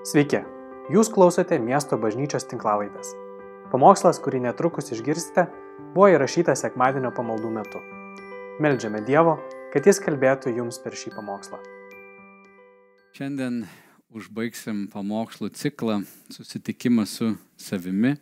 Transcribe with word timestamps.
Sveiki, 0.00 0.38
jūs 0.88 1.10
klausote 1.12 1.58
miesto 1.60 1.98
bažnyčios 2.00 2.46
tinklavaitės. 2.48 3.10
Pamokslas, 3.68 4.16
kurį 4.24 4.38
netrukus 4.46 4.86
išgirsite, 4.94 5.42
buvo 5.92 6.06
įrašytas 6.08 6.62
sekmadienio 6.64 7.10
pamaldų 7.12 7.50
metu. 7.52 7.82
Meldžiame 8.64 9.02
Dievo, 9.04 9.34
kad 9.74 9.84
Jis 9.84 10.00
kalbėtų 10.00 10.54
jums 10.56 10.80
per 10.80 10.96
šį 10.96 11.12
pamokslą. 11.18 11.60
Šiandien 13.12 13.66
užbaigsim 14.08 14.86
pamokslų 14.88 15.50
ciklą 15.60 15.98
susitikimą 16.32 17.04
su 17.04 17.34
savimi. 17.60 18.14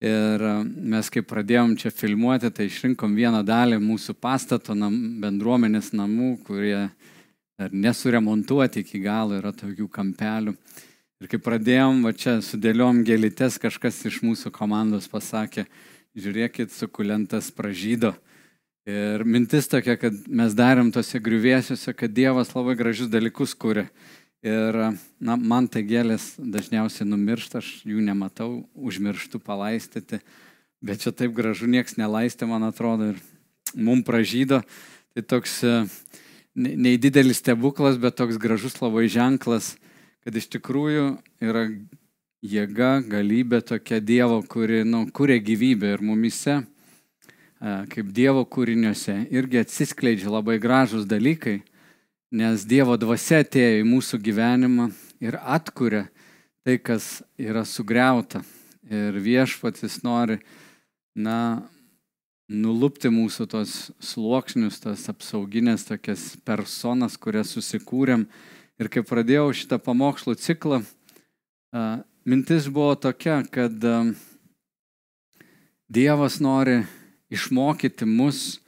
Ir 0.00 0.46
e, 0.48 0.54
mes 0.64 1.12
kai 1.12 1.20
pradėjom 1.20 1.76
čia 1.76 1.92
filmuoti, 1.92 2.48
tai 2.48 2.70
išrinkom 2.70 3.12
vieną 3.20 3.44
dalį 3.44 3.82
mūsų 3.84 4.16
pastato 4.16 4.72
nam, 4.72 4.96
bendruomenės 5.20 5.92
namų, 5.92 6.38
kurie 6.48 6.88
dar 7.56 7.72
nesuremontuoti 7.72 8.84
iki 8.84 9.00
galo, 9.04 9.36
yra 9.38 9.52
tokių 9.56 9.88
kampelių. 9.92 10.56
Ir 11.16 11.30
kai 11.32 11.38
pradėjom, 11.40 12.02
va 12.04 12.10
čia 12.12 12.34
sudėliom 12.44 12.98
gėlytes, 13.08 13.54
kažkas 13.56 14.02
iš 14.04 14.18
mūsų 14.20 14.50
komandos 14.52 15.06
pasakė, 15.08 15.62
žiūrėkit, 16.12 16.74
sukulentas 16.76 17.48
pražydo. 17.56 18.10
Ir 18.84 19.24
mintis 19.24 19.64
tokia, 19.72 19.94
kad 19.96 20.18
mes 20.28 20.52
darėm 20.52 20.90
tose 20.92 21.16
griuvėsiuose, 21.24 21.94
kad 21.96 22.12
Dievas 22.12 22.52
labai 22.52 22.76
gražius 22.76 23.08
dalykus 23.08 23.56
kūrė. 23.56 23.86
Ir 24.44 24.76
na, 25.16 25.38
man 25.40 25.70
tai 25.72 25.86
gėlės 25.88 26.34
dažniausiai 26.36 27.08
numiršta, 27.08 27.64
aš 27.64 27.72
jų 27.88 28.04
nematau, 28.04 28.50
užmirštų 28.76 29.40
palaistyti, 29.40 30.20
bet 30.84 31.00
čia 31.00 31.14
taip 31.16 31.32
gražu 31.34 31.64
nieks 31.64 31.96
nelaistė, 31.96 32.44
man 32.44 32.68
atrodo, 32.68 33.14
ir 33.14 33.72
mum 33.72 34.04
pražydo. 34.04 34.60
Tai 35.16 35.24
toks 35.32 35.62
nei 36.52 37.00
didelis 37.00 37.40
stebuklas, 37.40 37.96
bet 37.96 38.20
toks 38.20 38.36
gražus 38.36 38.76
labai 38.84 39.08
ženklas, 39.08 39.78
kad 40.26 40.34
iš 40.34 40.48
tikrųjų 40.56 41.04
yra 41.38 41.68
jėga, 42.42 42.96
galybė 43.06 43.60
tokia 43.62 44.00
Dievo, 44.02 44.40
kuri 44.42 44.80
nu, 44.82 45.04
kuria 45.14 45.36
gyvybę 45.38 45.92
ir 45.94 46.02
mumise, 46.02 46.56
kaip 47.92 48.10
Dievo 48.10 48.42
kūriniuose, 48.42 49.20
irgi 49.30 49.60
atsiskleidžia 49.62 50.32
labai 50.34 50.56
gražus 50.58 51.06
dalykai, 51.06 51.60
nes 52.34 52.66
Dievo 52.66 52.96
dvasia 52.98 53.44
atėjo 53.44 53.84
į 53.84 53.86
mūsų 53.86 54.18
gyvenimą 54.26 54.88
ir 55.22 55.38
atkuria 55.38 56.08
tai, 56.66 56.80
kas 56.82 57.22
yra 57.38 57.62
sugriauta. 57.62 58.42
Ir 58.90 59.14
viešpatis 59.22 60.00
nori, 60.02 60.40
na, 61.14 61.62
nulupti 62.50 63.14
mūsų 63.14 63.46
tos 63.54 63.78
sluoksnius, 64.02 64.82
tas 64.82 65.06
apsauginės 65.10 65.86
tokias 65.86 66.32
personas, 66.42 67.14
kurias 67.14 67.54
susikūrėm. 67.54 68.26
Ir 68.76 68.90
kai 68.92 69.00
pradėjau 69.00 69.54
šitą 69.56 69.78
pamokslų 69.80 70.34
ciklą, 70.36 70.82
mintis 72.28 72.66
buvo 72.68 72.92
tokia, 73.00 73.40
kad 73.48 73.72
Dievas 75.88 76.40
nori 76.44 76.82
išmokyti 77.32 78.04
mus 78.10 78.58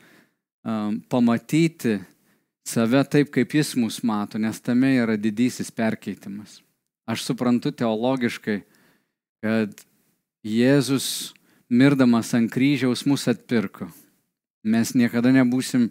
pamatyti 1.12 1.98
save 2.68 3.02
taip, 3.04 3.30
kaip 3.34 3.52
Jis 3.58 3.74
mus 3.76 4.00
mato, 4.00 4.40
nes 4.40 4.60
tame 4.64 4.94
yra 4.96 5.16
didysis 5.20 5.68
perkeitimas. 5.74 6.62
Aš 7.08 7.24
suprantu 7.28 7.72
teologiškai, 7.72 8.62
kad 9.44 9.76
Jėzus 10.44 11.34
mirdamas 11.68 12.32
ant 12.36 12.52
kryžiaus 12.52 13.04
mus 13.08 13.28
atpirko. 13.28 13.88
Mes 14.64 14.92
niekada 14.96 15.32
nebūsim 15.36 15.90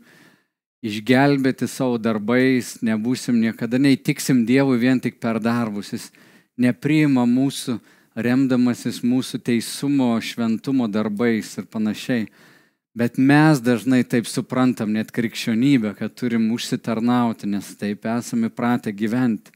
išgelbėti 0.86 1.68
savo 1.70 1.98
darbais, 1.98 2.78
nebūsim 2.86 3.40
niekada 3.42 3.80
neįtiksim 3.82 4.46
Dievui 4.46 4.78
vien 4.82 5.02
tik 5.02 5.20
per 5.22 5.40
darbus. 5.42 5.94
Jis 5.94 6.10
nepriima 6.58 7.26
mūsų 7.30 7.80
remdamasis 8.18 9.04
mūsų 9.06 9.42
teisumo, 9.46 10.16
šventumo 10.22 10.88
darbais 10.90 11.54
ir 11.58 11.68
panašiai. 11.70 12.28
Bet 12.98 13.20
mes 13.22 13.62
dažnai 13.62 14.02
taip 14.10 14.26
suprantam 14.26 14.90
net 14.96 15.12
krikščionybę, 15.14 15.94
kad 16.00 16.16
turim 16.18 16.50
užsitarnauti, 16.56 17.46
nes 17.46 17.76
taip 17.78 18.08
esame 18.10 18.50
pratę 18.50 18.90
gyventi. 18.90 19.54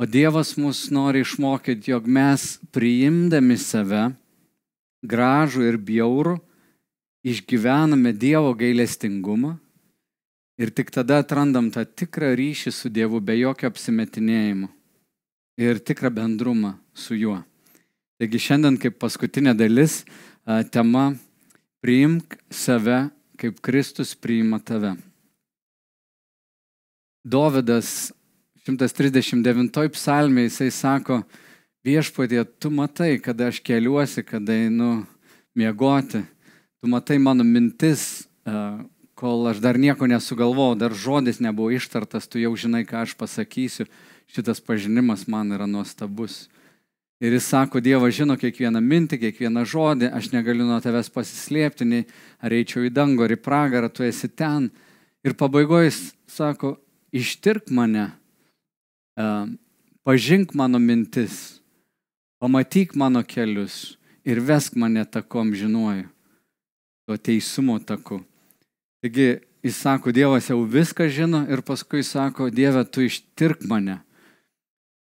O 0.00 0.08
Dievas 0.08 0.54
mus 0.56 0.88
nori 0.90 1.20
išmokyti, 1.22 1.92
jog 1.92 2.08
mes 2.08 2.56
priimdami 2.74 3.58
save, 3.60 4.08
gražų 5.04 5.68
ir 5.68 5.76
bjaurų, 5.78 6.38
išgyvename 7.28 8.14
Dievo 8.16 8.56
gailestingumą 8.56 9.58
ir 10.58 10.70
tik 10.70 10.92
tada 10.94 11.20
atrandam 11.22 11.70
tą 11.74 11.82
tikrą 11.84 12.32
ryšį 12.38 12.72
su 12.74 12.90
Dievu 12.92 13.20
be 13.20 13.36
jokio 13.38 13.70
apsimetinėjimo 13.72 14.68
ir 15.58 15.78
tikrą 15.78 16.10
bendrumą 16.14 16.74
su 16.94 17.16
juo. 17.18 17.40
Taigi 18.18 18.38
šiandien 18.38 18.78
kaip 18.78 18.98
paskutinė 19.02 19.54
dalis 19.58 20.02
tema 20.74 21.12
priimk 21.82 22.36
save, 22.50 23.08
kaip 23.38 23.58
Kristus 23.64 24.14
priima 24.14 24.60
tave. 24.62 24.94
Dovydas 27.24 28.12
139 28.64 29.90
psalmė 29.92 30.46
jisai 30.46 30.70
sako, 30.72 31.22
viešpatie, 31.84 32.40
tu 32.60 32.70
matai, 32.72 33.18
kada 33.20 33.50
aš 33.50 33.58
keliuosi, 33.64 34.24
kada 34.24 34.54
einu 34.56 35.04
miegoti, 35.56 36.22
tu 36.80 36.88
matai 36.88 37.18
mano 37.20 37.44
mintis, 37.44 38.24
kol 39.14 39.46
aš 39.48 39.60
dar 39.62 39.78
nieko 39.78 40.06
nesugalvojau, 40.10 40.78
dar 40.78 40.94
žodis 40.94 41.40
nebuvo 41.40 41.70
ištartas, 41.74 42.26
tu 42.26 42.42
jau 42.42 42.52
žinai, 42.58 42.82
ką 42.86 43.04
aš 43.04 43.14
pasakysiu, 43.18 43.86
šitas 44.30 44.60
pažinimas 44.60 45.28
man 45.30 45.54
yra 45.54 45.68
nuostabus. 45.70 46.48
Ir 47.22 47.32
jis 47.32 47.46
sako, 47.46 47.80
Dievas 47.80 48.16
žino 48.16 48.34
kiekvieną 48.36 48.82
mintį, 48.82 49.20
kiekvieną 49.22 49.62
žodį, 49.70 50.10
aš 50.12 50.32
negaliu 50.34 50.66
nuo 50.66 50.80
tavęs 50.82 51.08
pasislėpti, 51.14 51.86
nei 51.86 52.02
ar 52.42 52.52
eičiau 52.52 52.84
į 52.84 52.90
dangų 52.92 53.24
ar 53.24 53.36
į 53.36 53.38
pragarą, 53.40 53.88
tu 53.88 54.04
esi 54.04 54.28
ten. 54.28 54.68
Ir 55.24 55.38
pabaigoje 55.38 55.88
jis 55.88 56.00
sako, 56.28 56.74
ištirk 57.14 57.70
mane, 57.72 58.10
pažink 60.04 60.52
mano 60.58 60.82
mintis, 60.82 61.62
pamatyk 62.42 62.98
mano 62.98 63.22
kelius 63.22 63.94
ir 64.26 64.42
vesk 64.42 64.74
mane 64.76 65.06
takom 65.06 65.54
žinuoju, 65.54 66.10
tuo 67.06 67.16
teisumo 67.16 67.78
taku. 67.78 68.24
Taigi 69.04 69.26
jis 69.64 69.76
sako, 69.76 70.12
Dievas 70.16 70.48
jau 70.48 70.62
viską 70.64 71.10
žino 71.12 71.42
ir 71.52 71.60
paskui 71.60 72.00
sako, 72.00 72.48
Dieve, 72.48 72.84
tu 72.88 73.04
ištirk 73.04 73.66
mane. 73.68 73.98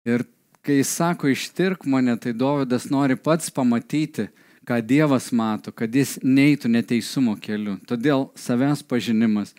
Ir 0.10 0.26
kai 0.66 0.80
jis 0.80 0.96
sako, 0.98 1.30
ištirk 1.30 1.86
mane, 1.86 2.18
tai 2.18 2.34
Dovydas 2.34 2.90
nori 2.90 3.16
pats 3.16 3.54
pamatyti, 3.54 4.32
ką 4.66 4.82
Dievas 4.82 5.30
mato, 5.30 5.70
kad 5.72 5.94
jis 5.94 6.18
neitų 6.26 6.74
neteisumo 6.74 7.38
keliu. 7.38 7.78
Todėl 7.86 8.32
savęs 8.34 8.82
pažinimas 8.82 9.54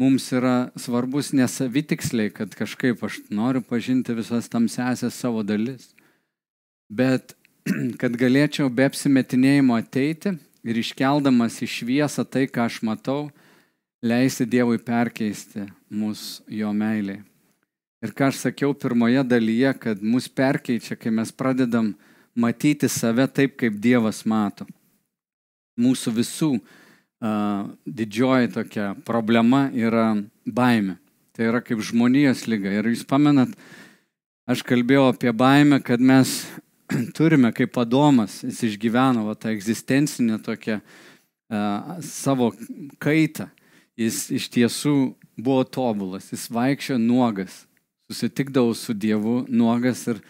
mums 0.00 0.32
yra 0.32 0.70
svarbus 0.80 1.34
nesavitiksliai, 1.36 2.32
kad 2.32 2.56
kažkaip 2.56 3.04
aš 3.04 3.20
noriu 3.28 3.60
pažinti 3.60 4.16
visas 4.16 4.48
tamsesias 4.48 5.20
savo 5.20 5.44
dalis 5.44 5.90
bet 6.90 7.36
kad 8.00 8.16
galėčiau 8.18 8.68
be 8.72 8.88
apsimetinėjimo 8.90 9.78
ateiti 9.78 10.34
ir 10.66 10.80
iškeldamas 10.82 11.60
į 11.62 11.70
šviesą 11.70 12.26
tai, 12.26 12.46
ką 12.50 12.66
aš 12.66 12.80
matau, 12.86 13.30
leisti 14.02 14.46
Dievui 14.48 14.78
perkeisti 14.78 15.66
mus 15.88 16.40
jo 16.48 16.72
meiliai. 16.72 17.20
Ir 18.00 18.14
ką 18.16 18.30
aš 18.30 18.38
sakiau 18.46 18.72
pirmoje 18.72 19.20
dalyje, 19.28 19.74
kad 19.76 20.00
mus 20.00 20.28
perkeičia, 20.28 20.96
kai 20.96 21.12
mes 21.12 21.32
pradedam 21.36 21.92
matyti 22.32 22.88
save 22.88 23.26
taip, 23.28 23.58
kaip 23.60 23.76
Dievas 23.76 24.22
mato. 24.24 24.64
Mūsų 25.80 26.14
visų 26.16 26.50
uh, 26.56 27.68
didžioji 27.84 28.54
tokia 28.56 28.94
problema 29.04 29.66
yra 29.76 30.14
baime. 30.48 30.96
Tai 31.36 31.50
yra 31.52 31.60
kaip 31.64 31.84
žmonijos 31.84 32.46
lyga. 32.48 32.72
Ir 32.72 32.88
jūs 32.88 33.04
pamenat, 33.08 33.52
aš 34.48 34.64
kalbėjau 34.64 35.10
apie 35.12 35.36
baimę, 35.36 35.82
kad 35.84 36.00
mes 36.00 36.38
turime 37.16 37.52
kaip 37.52 37.76
Adomas, 37.84 38.40
jis 38.48 38.64
išgyveno 38.72 39.28
va, 39.28 39.36
tą 39.36 39.52
egzistencinę 39.52 40.40
tokią 40.40 40.80
uh, 40.80 41.98
savo 42.00 42.54
kaitą. 42.96 43.50
Jis 44.00 44.30
iš 44.32 44.46
tiesų 44.48 44.94
buvo 45.36 45.64
tobulas, 45.68 46.30
jis 46.32 46.46
vaikščio 46.52 46.96
nuogas, 47.00 47.66
susitikdavo 48.08 48.72
su 48.74 48.94
Dievu 48.96 49.42
nuogas 49.48 50.06
ir 50.08 50.22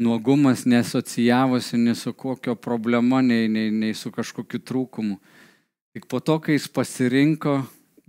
nuogumas 0.00 0.64
nesocijavosi 0.64 1.76
nei 1.76 1.94
su 1.94 2.14
kokio 2.16 2.54
problema, 2.56 3.20
nei, 3.22 3.48
nei, 3.48 3.70
nei 3.70 3.94
su 3.94 4.10
kažkokiu 4.10 4.62
trūkumu. 4.64 5.18
Tik 5.92 6.06
po 6.08 6.22
to, 6.24 6.38
kai 6.40 6.56
jis 6.56 6.70
pasirinko 6.72 7.58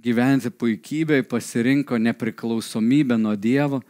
gyventi 0.03 0.51
puikybėje, 0.51 1.25
pasirinko 1.27 1.99
nepriklausomybę 1.99 3.17
nuo 3.19 3.35
Dievo, 3.35 3.81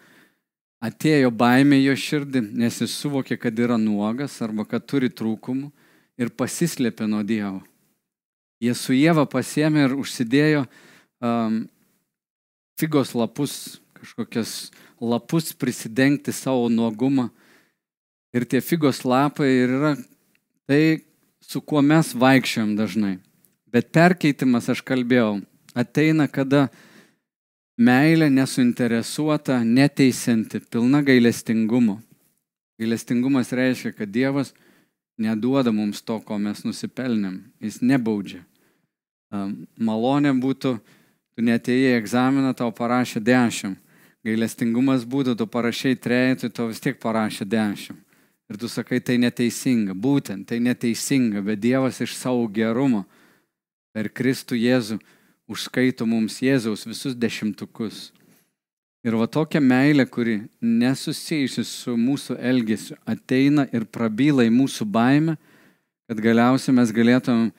atėjo 0.84 1.30
baimė 1.30 1.80
jo 1.84 1.94
širdį, 1.96 2.42
nes 2.60 2.80
jis 2.82 2.96
suvokė, 3.04 3.38
kad 3.40 3.60
yra 3.60 3.78
nuogas 3.78 4.40
arba 4.42 4.66
kad 4.66 4.86
turi 4.90 5.10
trūkumų 5.14 5.70
ir 6.18 6.34
pasislėpė 6.34 7.08
nuo 7.10 7.22
Dievo. 7.22 7.62
Jie 8.64 8.74
su 8.78 8.96
Jėva 8.96 9.26
pasėmė 9.30 9.88
ir 9.88 9.96
užsidėjo 10.00 10.66
um, 11.24 11.64
figos 12.80 13.14
lapus, 13.16 13.80
kažkokias 13.98 14.72
lapus 15.02 15.54
prisidengti 15.54 16.34
savo 16.36 16.70
nuogumą. 16.70 17.30
Ir 18.34 18.46
tie 18.50 18.62
figos 18.62 19.04
lapai 19.06 19.50
yra 19.64 19.94
tai, 20.68 21.04
su 21.40 21.62
kuo 21.62 21.82
mes 21.82 22.14
vaikščiojam 22.18 22.74
dažnai. 22.78 23.18
Bet 23.74 23.92
perkeitimas, 23.94 24.70
aš 24.70 24.82
kalbėjau, 24.86 25.42
ateina, 25.78 26.28
kada 26.30 26.68
meilė 27.78 28.30
nesuinteresuota, 28.34 29.60
neteisinti, 29.66 30.62
pilna 30.70 31.02
gailestingumo. 31.06 32.00
Gailestingumas 32.82 33.54
reiškia, 33.54 33.94
kad 33.98 34.12
Dievas 34.14 34.54
neduoda 35.18 35.72
mums 35.74 36.02
to, 36.02 36.20
ko 36.26 36.38
mes 36.42 36.64
nusipelnėm. 36.66 37.40
Jis 37.62 37.82
nebaudžia. 37.86 38.42
Malonė 39.82 40.34
būtų, 40.38 40.78
tu 41.34 41.44
netėjai 41.46 41.98
egzaminą, 42.00 42.54
tau 42.58 42.72
parašė 42.76 43.22
dešimt. 43.24 43.80
Gailestingumas 44.24 45.04
būtų, 45.04 45.36
tu 45.36 45.48
parašai 45.52 45.98
trejetui, 46.00 46.48
tau 46.48 46.70
vis 46.70 46.80
tiek 46.80 46.96
parašė 47.02 47.44
dešimt. 47.50 48.00
Ir 48.52 48.60
tu 48.60 48.70
sakai, 48.72 49.02
tai 49.04 49.18
neteisinga. 49.20 49.96
Būtent 49.96 50.48
tai 50.48 50.62
neteisinga, 50.64 51.42
bet 51.44 51.60
Dievas 51.64 52.00
iš 52.04 52.16
savo 52.16 52.46
gerumo 52.48 53.04
per 53.96 54.08
Kristų 54.10 54.56
Jėzų 54.60 55.00
užskaito 55.52 56.08
mums 56.08 56.40
Jėzaus 56.44 56.86
visus 56.88 57.16
dešimtukus. 57.20 58.12
Ir 59.04 59.18
va 59.20 59.28
tokia 59.28 59.60
meilė, 59.60 60.06
kuri 60.08 60.38
nesusijusi 60.64 61.66
su 61.68 61.98
mūsų 62.00 62.38
elgesiu, 62.40 62.96
ateina 63.04 63.66
ir 63.76 63.84
prabyla 63.84 64.46
į 64.48 64.54
mūsų 64.56 64.88
baimę, 64.88 65.36
kad 66.08 66.22
galiausiai 66.24 66.76
mes 66.78 66.94
galėtumėm 66.96 67.50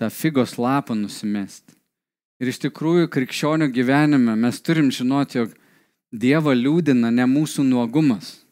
tą 0.00 0.08
figos 0.08 0.56
lapą 0.56 0.96
nusimesti. 0.96 1.76
Ir 2.44 2.50
iš 2.52 2.58
tikrųjų, 2.60 3.08
krikščionių 3.08 3.70
gyvenime 3.72 4.34
mes 4.36 4.58
turim 4.60 4.90
žinoti, 4.92 5.38
jog 5.38 5.52
Dievą 6.12 6.52
liūdina 6.52 7.08
ne 7.08 7.24
mūsų 7.24 7.62
nuogumas. 7.64 8.42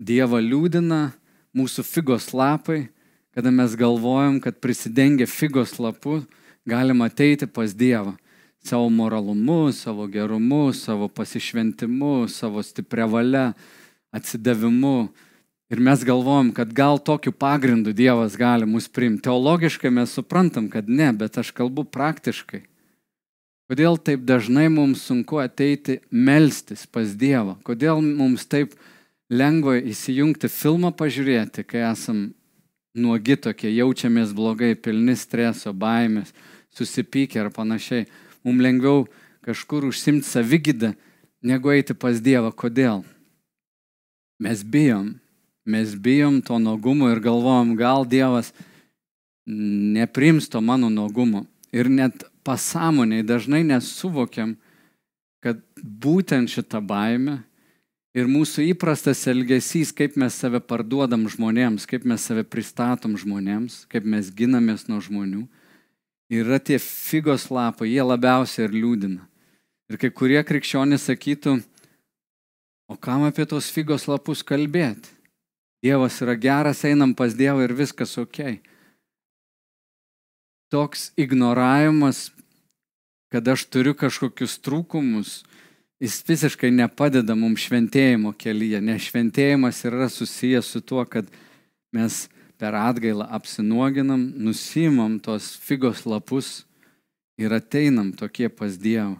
Dievą 0.00 0.40
liūdina 0.40 1.10
mūsų 1.52 1.84
figos 1.84 2.30
lapai, 2.32 2.86
kada 3.36 3.52
mes 3.52 3.76
galvojam, 3.76 4.38
kad 4.40 4.56
prisidengę 4.64 5.28
figos 5.28 5.76
lapu 5.76 6.22
galima 6.64 7.10
ateiti 7.12 7.44
pas 7.44 7.76
Dievą 7.76 8.16
savo 8.64 8.88
moralumu, 8.88 9.68
savo 9.76 10.08
gerumu, 10.08 10.72
savo 10.72 11.10
pasišventimu, 11.12 12.24
savo 12.28 12.64
stipria 12.64 13.04
valia, 13.04 13.52
atsidavimu. 14.16 15.10
Ir 15.68 15.84
mes 15.84 16.08
galvojam, 16.08 16.54
kad 16.56 16.72
gal 16.72 16.96
tokiu 16.98 17.36
pagrindu 17.36 17.92
Dievas 17.92 18.40
gali 18.40 18.64
mus 18.64 18.88
priimti. 18.88 19.26
Teologiškai 19.28 19.92
mes 19.92 20.16
suprantam, 20.16 20.72
kad 20.72 20.88
ne, 20.88 21.12
bet 21.12 21.36
aš 21.38 21.52
kalbu 21.52 21.84
praktiškai. 21.84 22.64
Kodėl 23.70 24.00
taip 24.02 24.24
dažnai 24.26 24.64
mums 24.66 25.04
sunku 25.06 25.38
ateiti 25.38 26.00
melstis 26.10 26.88
pas 26.90 27.12
Dievą? 27.14 27.52
Kodėl 27.62 28.00
mums 28.02 28.42
taip 28.50 28.72
lengva 29.30 29.76
įsijungti 29.78 30.50
filmą 30.50 30.90
pažiūrėti, 30.98 31.62
kai 31.62 31.84
esam 31.92 32.32
nuogi 32.98 33.36
tokie, 33.38 33.70
jaučiamės 33.70 34.32
blogai, 34.34 34.72
pilni 34.74 35.14
streso, 35.14 35.70
baimės, 35.70 36.32
susipykę 36.74 37.44
ar 37.44 37.52
panašiai 37.54 38.08
mums 38.42 38.64
lengviau 38.66 39.04
kažkur 39.46 39.86
užsimti 39.86 40.26
savigydą, 40.26 40.90
negu 41.38 41.70
eiti 41.70 41.94
pas 41.94 42.18
Dievą. 42.18 42.50
Kodėl? 42.50 43.04
Mes 44.42 44.66
bijom, 44.66 45.14
mes 45.62 45.94
bijom 45.94 46.42
to 46.42 46.58
nuogumo 46.58 47.14
ir 47.14 47.22
galvojam, 47.22 47.76
gal 47.78 48.02
Dievas 48.02 48.50
neprims 49.46 50.50
to 50.50 50.58
mano 50.58 50.90
nuogumo. 50.90 51.46
Ir 51.70 51.90
net 51.90 52.24
pasąmoniai 52.42 53.22
dažnai 53.26 53.62
nesuvokiam, 53.66 54.56
kad 55.40 55.60
būtent 55.80 56.50
šita 56.50 56.80
baime 56.82 57.40
ir 58.16 58.26
mūsų 58.26 58.66
įprastas 58.72 59.22
elgesys, 59.30 59.92
kaip 59.94 60.16
mes 60.18 60.34
save 60.34 60.60
parduodam 60.60 61.28
žmonėms, 61.30 61.86
kaip 61.86 62.04
mes 62.08 62.24
save 62.26 62.44
pristatom 62.44 63.14
žmonėms, 63.20 63.84
kaip 63.90 64.04
mes 64.04 64.32
ginamės 64.34 64.88
nuo 64.90 64.98
žmonių, 65.04 65.44
yra 66.30 66.58
tie 66.58 66.78
figos 66.82 67.48
lapai, 67.50 67.92
jie 67.92 68.02
labiausiai 68.02 68.66
ir 68.66 68.74
liūdina. 68.74 69.22
Ir 69.90 69.98
kai 69.98 70.10
kurie 70.14 70.42
krikščionys 70.46 71.08
sakytų, 71.08 71.56
o 72.90 72.98
kam 72.98 73.24
apie 73.26 73.46
tos 73.46 73.70
figos 73.74 74.06
lapus 74.10 74.42
kalbėti? 74.46 75.10
Dievas 75.80 76.18
yra 76.20 76.34
geras, 76.36 76.82
einam 76.84 77.14
pas 77.16 77.32
Dievą 77.32 77.64
ir 77.64 77.72
viskas 77.72 78.12
ok. 78.20 78.60
Toks 80.70 81.10
ignoravimas, 81.18 82.30
kad 83.30 83.48
aš 83.48 83.64
turiu 83.66 83.94
kažkokius 83.98 84.58
trūkumus, 84.62 85.40
jis 85.98 86.20
visiškai 86.26 86.70
nepadeda 86.70 87.34
mums 87.34 87.64
šventėjimo 87.66 88.32
kelyje, 88.38 88.78
nes 88.82 89.08
šventėjimas 89.10 89.82
yra 89.88 90.06
susijęs 90.10 90.70
su 90.70 90.80
tuo, 90.80 91.02
kad 91.04 91.26
mes 91.90 92.28
per 92.60 92.76
atgailą 92.78 93.26
apsinuoginam, 93.34 94.28
nusimam 94.36 95.18
tos 95.18 95.56
figos 95.58 96.04
lapus 96.06 96.60
ir 97.40 97.50
ateinam 97.56 98.12
tokie 98.12 98.48
pas 98.48 98.78
Dievą. 98.78 99.16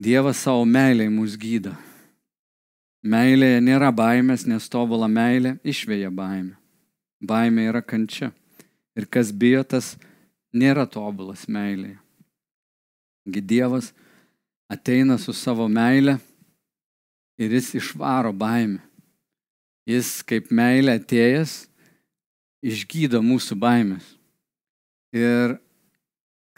Dievas 0.00 0.40
savo 0.40 0.64
meiliai 0.64 1.12
mus 1.12 1.36
gydo. 1.36 1.74
Meilėje 3.04 3.60
nėra 3.60 3.90
baimės, 3.92 4.46
nes 4.48 4.66
tobulą 4.72 5.06
meilę 5.12 5.58
išvėja 5.64 6.08
baimė. 6.10 6.56
Baimė 7.20 7.66
yra 7.68 7.82
kančia. 7.84 8.32
Ir 9.00 9.06
kas 9.08 9.30
bijo, 9.32 9.62
tas 9.64 9.94
nėra 10.52 10.84
tobulas 10.84 11.46
meilėje. 11.48 11.96
Gi 13.30 13.40
Dievas 13.40 13.94
ateina 14.68 15.16
su 15.16 15.32
savo 15.32 15.64
meile 15.72 16.18
ir 17.40 17.54
jis 17.56 17.72
išvaro 17.80 18.34
baimę. 18.36 18.82
Jis 19.88 20.20
kaip 20.28 20.50
meilė 20.52 20.98
atėjęs 21.00 21.54
išgydo 22.60 23.22
mūsų 23.24 23.56
baimės. 23.56 24.04
Ir 25.16 25.56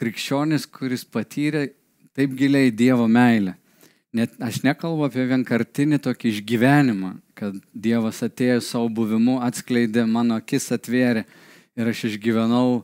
krikščionis, 0.01 0.67
kuris 0.67 1.05
patyrė 1.07 1.69
taip 2.13 2.35
giliai 2.37 2.73
Dievo 2.75 3.07
meilę. 3.07 3.55
Net 4.13 4.35
aš 4.43 4.59
nekalbu 4.67 5.07
apie 5.07 5.23
vienkartinį 5.31 5.97
tokį 6.03 6.35
išgyvenimą, 6.35 7.15
kad 7.39 7.55
Dievas 7.73 8.19
atėjo 8.25 8.59
savo 8.61 8.91
buvimu, 8.99 9.39
atskleidė, 9.41 10.03
mano 10.05 10.37
akis 10.37 10.69
atvėrė 10.75 11.23
ir 11.77 11.89
aš 11.89 12.07
išgyvenau 12.11 12.83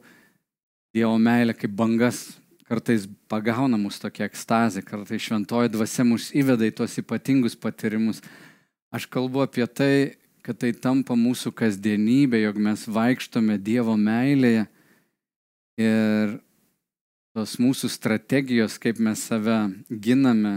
Dievo 0.89 1.19
meilę 1.21 1.53
kaip 1.53 1.74
bangas. 1.77 2.39
Kartais 2.65 3.06
pagauna 3.30 3.77
mus 3.77 3.97
tokia 4.01 4.25
ekstazė, 4.25 4.81
kartais 4.86 5.21
šventoji 5.21 5.71
dvasia 5.74 6.06
mus 6.06 6.30
įveda 6.38 6.65
į 6.65 6.74
tos 6.81 6.97
ypatingus 7.01 7.56
patyrimus. 7.57 8.21
Aš 8.94 9.06
kalbu 9.09 9.43
apie 9.46 9.65
tai, 9.69 9.93
kad 10.46 10.58
tai 10.62 10.72
tampa 10.74 11.17
mūsų 11.17 11.53
kasdienybė, 11.58 12.41
jog 12.41 12.58
mes 12.62 12.86
vaikštome 12.89 13.58
Dievo 13.62 13.93
meilėje 13.98 14.67
ir 15.81 16.38
tos 17.38 17.58
mūsų 17.62 17.89
strategijos, 17.93 18.77
kaip 18.81 18.98
mes 19.01 19.22
save 19.29 19.60
giname, 19.89 20.55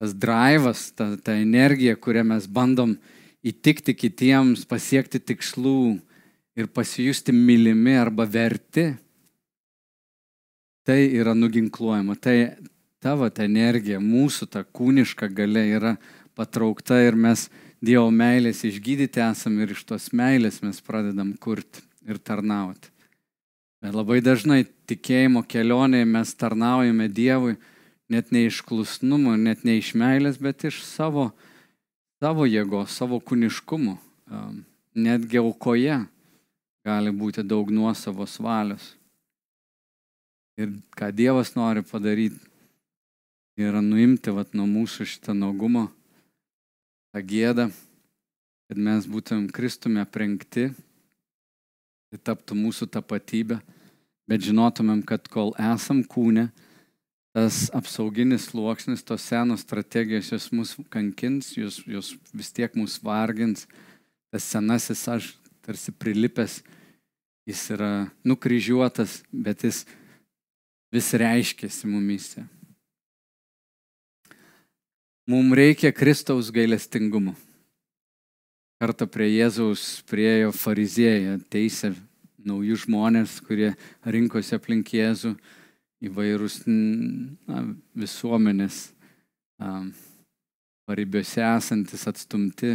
tas 0.00 0.12
drivas, 0.12 0.90
ta, 0.92 1.14
ta 1.16 1.36
energija, 1.40 1.96
kurią 1.96 2.24
mes 2.34 2.48
bandom 2.48 2.98
įtikti 3.44 3.96
kitiems, 3.96 4.64
pasiekti 4.68 5.20
tikslų 5.20 6.00
ir 6.56 6.68
pasijusti 6.70 7.32
mylimi 7.32 7.96
arba 7.98 8.26
verti, 8.26 8.92
tai 10.84 11.08
yra 11.16 11.34
nuginkluojama. 11.34 12.16
Tai 12.20 12.36
tavo 13.02 13.28
ta 13.30 13.44
energija, 13.44 14.00
mūsų 14.00 14.48
ta 14.52 14.64
kūniška 14.64 15.28
gale 15.34 15.66
yra 15.76 15.94
patraukta 16.36 17.00
ir 17.04 17.18
mes 17.18 17.48
Dievo 17.84 18.08
meilės 18.08 18.62
išgydyti 18.64 19.20
esam 19.20 19.58
ir 19.60 19.74
iš 19.74 19.82
tos 19.84 20.06
meilės 20.16 20.62
mes 20.64 20.78
pradedam 20.80 21.34
kurti 21.36 21.82
ir 22.08 22.16
tarnauti. 22.16 22.88
Bet 23.84 23.92
labai 23.92 24.22
dažnai 24.24 24.62
tikėjimo 24.88 25.42
kelionėje 25.44 26.06
mes 26.08 26.32
tarnaujame 26.40 27.10
Dievui 27.12 27.58
net 28.08 28.32
ne 28.32 28.46
iš 28.46 28.62
klusnumo, 28.64 29.34
net 29.36 29.66
ne 29.68 29.76
iš 29.82 29.92
meilės, 30.00 30.38
bet 30.40 30.64
iš 30.64 30.80
savo, 30.86 31.26
savo 32.24 32.48
jėgos, 32.48 32.96
savo 32.96 33.20
kūniškumo. 33.20 33.98
Netgi 34.94 35.42
aukoje 35.42 35.98
gali 36.84 37.12
būti 37.14 37.44
daug 37.46 37.70
nuosavos 37.72 38.36
valios. 38.42 38.92
Ir 40.60 40.76
ką 40.94 41.10
Dievas 41.10 41.54
nori 41.56 41.82
padaryti, 41.82 42.38
yra 43.58 43.80
nuimti 43.82 44.32
vat, 44.34 44.52
nuo 44.54 44.66
mūsų 44.70 45.06
šitą 45.08 45.34
naugumą 45.34 45.88
tą 47.14 47.22
gėdą, 47.22 47.68
kad 48.68 48.78
mes 48.78 49.06
būtum 49.10 49.48
Kristume 49.54 50.02
aprengti, 50.02 50.68
tai 52.10 52.20
taptų 52.30 52.56
mūsų 52.58 52.88
tapatybė, 52.94 53.58
bet 54.30 54.46
žinotumėm, 54.46 55.02
kad 55.06 55.26
kol 55.30 55.52
esam 55.58 56.04
kūne, 56.06 56.48
tas 57.34 57.68
apsauginis 57.74 58.48
sluoksnis, 58.50 59.02
tos 59.02 59.26
senos 59.26 59.64
strategijos, 59.66 60.30
jos 60.30 60.50
mus 60.54 60.76
kankins, 60.90 61.52
jos, 61.58 61.80
jos 61.86 62.12
vis 62.30 62.52
tiek 62.54 62.74
mus 62.78 63.00
vargins, 63.02 63.66
tas 64.30 64.46
senasis 64.46 65.02
aš 65.10 65.32
tarsi 65.64 65.92
prilipęs, 65.92 66.60
jis 67.48 67.62
yra 67.74 67.90
nukryžiuotas, 68.24 69.22
bet 69.32 69.64
jis 69.64 69.84
vis 70.94 71.10
reiškėsi 71.18 71.88
mumise. 71.90 72.44
Mums 75.24 75.56
reikia 75.56 75.92
Kristaus 75.96 76.50
gailestingumo. 76.52 77.32
Kartą 78.82 79.06
prie 79.08 79.30
Jėzaus 79.30 80.02
priejo 80.04 80.50
fariziejai, 80.52 81.38
teisė 81.48 81.94
naujus 82.44 82.84
žmonės, 82.84 83.38
kurie 83.40 83.70
rinkosi 84.04 84.58
aplink 84.58 84.92
Jėzų, 84.92 85.32
įvairūs 86.04 86.58
na, 86.68 87.62
visuomenės 87.96 88.90
paribiuose 90.84 91.40
esantis 91.40 92.04
atstumti 92.10 92.74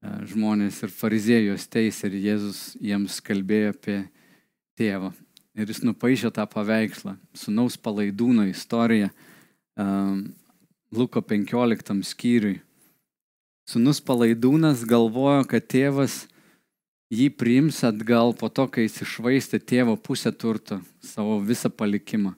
žmonės 0.00 0.80
ir 0.84 0.92
fariziejos 0.94 1.66
teisė 1.68 2.08
ir 2.08 2.16
Jėzus 2.24 2.62
jiems 2.80 3.20
kalbėjo 3.24 3.74
apie 3.74 3.98
tėvą. 4.80 5.12
Ir 5.58 5.68
jis 5.68 5.82
nupaišė 5.84 6.30
tą 6.32 6.46
paveikslą, 6.48 7.16
sunaus 7.36 7.76
palaidūno 7.76 8.46
istoriją 8.48 9.10
Luko 10.90 11.22
15 11.22 12.00
skyriui. 12.06 12.60
Sunus 13.70 14.00
palaidūnas 14.02 14.82
galvojo, 14.88 15.44
kad 15.46 15.66
tėvas 15.70 16.24
jį 17.14 17.28
priims 17.38 17.82
atgal 17.86 18.32
po 18.34 18.48
to, 18.50 18.64
kai 18.66 18.88
jis 18.88 19.04
išvaistė 19.04 19.60
tėvo 19.62 19.94
pusę 19.94 20.32
turto, 20.34 20.80
savo 20.98 21.36
visą 21.38 21.70
palikimą. 21.70 22.32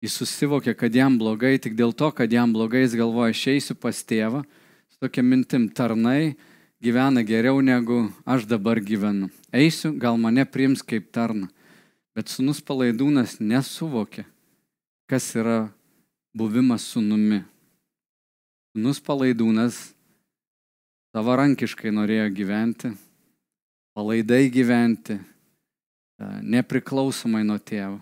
Jis 0.00 0.14
susivokė, 0.20 0.76
kad 0.78 0.94
jam 0.94 1.18
blogai, 1.18 1.56
tik 1.58 1.74
dėl 1.78 1.90
to, 1.92 2.12
kad 2.14 2.30
jam 2.30 2.54
blogai 2.54 2.84
jis 2.84 2.94
galvoja, 3.00 3.34
aš 3.34 3.42
eisiu 3.56 3.74
pas 3.74 3.98
tėvą, 4.06 4.44
su 4.92 5.02
tokia 5.02 5.24
mintim 5.26 5.66
tarnai 5.66 6.36
gyvena 6.80 7.22
geriau 7.22 7.60
negu 7.60 8.08
aš 8.24 8.48
dabar 8.48 8.80
gyvenu. 8.80 9.28
Eisiu, 9.52 9.92
gal 9.92 10.16
mane 10.16 10.46
priims 10.48 10.82
kaip 10.82 11.12
tarna. 11.12 11.50
Bet 12.16 12.32
sunus 12.32 12.58
palaidūnas 12.64 13.38
nesuvokė, 13.38 14.24
kas 15.06 15.28
yra 15.36 15.68
buvimas 16.34 16.88
sunumi. 16.90 17.44
Sunus 18.74 18.98
palaidūnas 19.04 19.78
savarankiškai 21.14 21.92
norėjo 21.94 22.28
gyventi, 22.34 22.92
palaidai 23.94 24.44
gyventi, 24.50 25.18
e, 25.18 26.28
nepriklausomai 26.56 27.42
nuo 27.46 27.58
tėvo. 27.58 27.98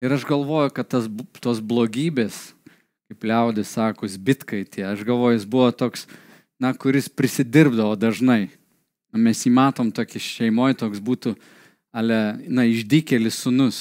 Ir 0.00 0.14
aš 0.16 0.24
galvoju, 0.26 0.72
kad 0.74 0.88
tas, 0.90 1.06
tos 1.42 1.60
blogybės, 1.60 2.50
kaip 3.10 3.26
liaudis 3.26 3.74
sako, 3.76 4.08
bitkai 4.18 4.64
tie, 4.64 4.86
aš 4.90 5.04
galvoju, 5.06 5.38
jis 5.38 5.46
buvo 5.50 5.70
toks, 5.74 6.06
na, 6.08 6.29
kuris 6.76 7.08
prisidirbdavo 7.08 7.96
dažnai. 7.96 8.50
Mes 9.16 9.40
jį 9.42 9.50
matom 9.56 9.88
tokį 9.90 10.20
šeimoje, 10.22 10.76
toks 10.84 11.00
būtų, 11.02 11.34
ale, 11.90 12.18
na, 12.46 12.66
išdykėlis 12.68 13.40
sunus. 13.42 13.80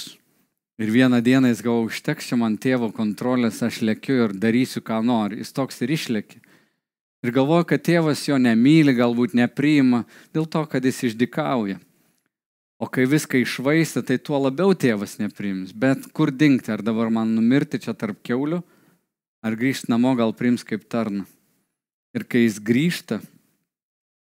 Ir 0.79 0.93
vieną 0.95 1.19
dieną 1.21 1.51
jis 1.51 1.61
galvo, 1.61 1.89
užteks 1.89 2.29
čia 2.31 2.37
man 2.39 2.55
tėvo 2.57 2.87
kontrolės, 2.95 3.59
aš 3.61 3.81
lėkiu 3.83 4.15
ir 4.23 4.33
darysiu, 4.33 4.79
ką 4.81 5.01
noriu. 5.03 5.41
Jis 5.43 5.51
toks 5.53 5.81
ir 5.83 5.91
išlėkė. 5.91 6.39
Ir 7.19 7.33
galvoja, 7.35 7.65
kad 7.67 7.83
tėvas 7.83 8.23
jo 8.29 8.37
nemyli, 8.39 8.95
galbūt 8.95 9.35
nepriima, 9.35 10.05
dėl 10.31 10.47
to, 10.47 10.63
kad 10.71 10.85
jis 10.87 11.03
išdikauja. 11.11 11.81
O 12.79 12.87
kai 12.87 13.03
viską 13.11 13.41
išvaistė, 13.43 14.05
tai 14.07 14.17
tuo 14.23 14.39
labiau 14.39 14.71
tėvas 14.71 15.17
nepriims. 15.19 15.75
Bet 15.75 16.07
kur 16.15 16.31
dingti, 16.31 16.71
ar 16.71 16.79
dabar 16.79 17.11
man 17.11 17.35
numirti 17.35 17.81
čia 17.83 17.91
tarp 17.91 18.23
keulių, 18.23 18.61
ar 19.43 19.59
grįžti 19.59 19.91
namo 19.91 20.15
gal 20.15 20.31
priims 20.31 20.63
kaip 20.63 20.87
tarna. 20.87 21.27
Ir 22.17 22.25
kai 22.25 22.45
jis 22.45 22.57
grįžta, 22.61 23.19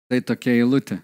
tai 0.10 0.22
tokia 0.22 0.56
eilutė. 0.58 1.00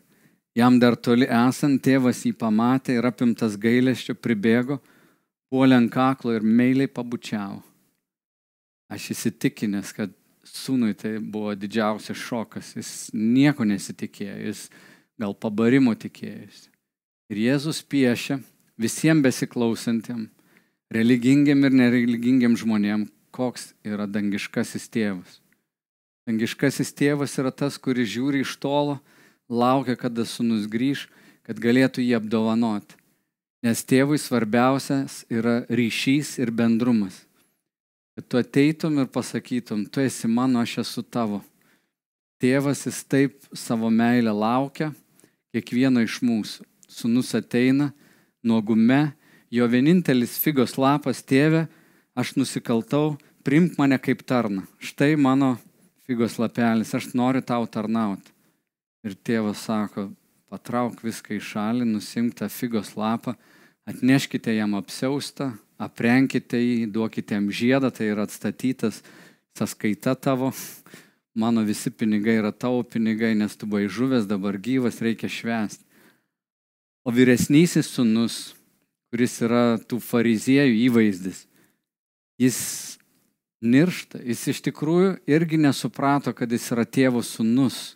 Jam 0.57 0.79
dar 0.81 0.97
toli 0.97 1.27
esant, 1.29 1.79
tėvas 1.83 2.25
jį 2.25 2.33
pamatė 2.35 2.97
ir 2.97 3.07
apimtas 3.07 3.55
gailesčio 3.55 4.17
pribėgo, 4.17 4.81
puolė 5.51 5.77
ant 5.77 5.91
kaklo 5.93 6.33
ir 6.35 6.43
meiliai 6.43 6.91
pabučiavo. 6.91 7.61
Aš 8.91 9.13
įsitikinęs, 9.13 9.93
kad 9.95 10.11
sūnui 10.43 10.95
tai 10.97 11.17
buvo 11.19 11.53
didžiausias 11.55 12.19
šokas. 12.19 12.73
Jis 12.75 12.91
nieko 13.15 13.63
nesitikėjo, 13.67 14.37
jis 14.49 14.65
gal 15.21 15.35
pabarimo 15.37 15.93
tikėjosi. 15.95 16.67
Ir 17.31 17.39
Jėzus 17.45 17.79
piešia 17.87 18.41
visiems 18.81 19.23
besiklausantiem, 19.23 20.25
religingiam 20.91 21.63
ir 21.63 21.77
nereligingiam 21.83 22.57
žmonėm, 22.59 23.05
koks 23.31 23.71
yra 23.87 24.09
dangiškasis 24.09 24.89
tėvas. 24.91 25.40
Dangiškasis 26.29 26.93
tėvas 26.93 27.33
yra 27.41 27.49
tas, 27.49 27.79
kuris 27.81 28.09
žiūri 28.13 28.43
iš 28.45 28.53
tolo, 28.61 28.99
laukia, 29.49 29.97
kada 29.97 30.25
sunus 30.25 30.67
grįž, 30.69 31.07
kad 31.47 31.57
galėtų 31.59 32.03
jį 32.05 32.17
apdovanoti. 32.19 32.97
Nes 33.65 33.81
tėvui 33.85 34.17
svarbiausias 34.21 35.21
yra 35.29 35.61
ryšys 35.69 36.37
ir 36.41 36.49
bendrumas. 36.53 37.23
Kad 38.17 38.27
tu 38.27 38.39
ateitum 38.41 38.99
ir 39.01 39.09
pasakytum, 39.09 39.85
tu 39.85 40.01
esi 40.01 40.29
mano, 40.29 40.61
aš 40.61 40.81
esu 40.83 41.03
tavo. 41.05 41.41
Tėvas 42.41 42.85
jis 42.87 43.03
taip 43.05 43.37
savo 43.53 43.89
meilę 43.93 44.33
laukia 44.33 44.91
kiekvieno 45.53 46.01
iš 46.05 46.19
mūsų. 46.25 46.65
Sūnus 46.91 47.33
ateina 47.37 47.91
nuogume, 48.43 49.13
jo 49.53 49.67
vienintelis 49.69 50.37
figos 50.41 50.77
lapas, 50.81 51.21
tėve, 51.23 51.67
aš 52.17 52.33
nusikaltau, 52.35 53.15
primk 53.45 53.77
mane 53.79 53.97
kaip 54.01 54.25
tarna. 54.27 54.65
Štai 54.81 55.13
mano 55.15 55.55
figos 56.11 56.35
lapelis, 56.35 56.91
aš 56.91 57.13
noriu 57.15 57.39
tau 57.39 57.63
tarnauti. 57.71 58.33
Ir 59.07 59.15
tėvas 59.15 59.63
sako, 59.63 60.09
patrauk 60.51 60.99
viską 60.99 61.37
į 61.37 61.43
šalį, 61.47 61.87
nusimk 61.87 62.35
tą 62.35 62.49
figos 62.51 62.97
lapą, 62.99 63.37
atneškite 63.87 64.51
jam 64.57 64.75
apsiaustą, 64.75 65.53
aprenkite 65.79 66.59
jį, 66.59 66.89
duokite 66.91 67.37
jam 67.37 67.47
žiedą, 67.47 67.93
tai 67.95 68.11
yra 68.11 68.27
atstatytas 68.27 68.99
sąskaita 69.55 70.17
tavo, 70.19 70.51
mano 71.33 71.63
visi 71.63 71.89
pinigai 71.95 72.41
yra 72.41 72.51
tavo 72.51 72.83
pinigai, 72.83 73.31
nes 73.39 73.55
tu 73.55 73.65
buvai 73.65 73.87
žuvęs, 73.87 74.27
dabar 74.27 74.59
gyvas, 74.59 74.99
reikia 74.99 75.31
švęsti. 75.31 75.87
O 77.07 77.15
vyresnysis 77.15 77.87
sunus, 77.87 78.51
kuris 79.09 79.39
yra 79.47 79.79
tų 79.79 80.03
fariziejų 80.03 80.75
įvaizdis, 80.91 81.45
jis 82.35 82.59
niršta, 83.61 84.19
jis 84.25 84.47
iš 84.53 84.61
tikrųjų 84.67 85.15
irgi 85.29 85.59
nesuprato, 85.61 86.33
kad 86.33 86.51
jis 86.51 86.65
yra 86.73 86.85
tėvo 86.85 87.21
sunus. 87.25 87.95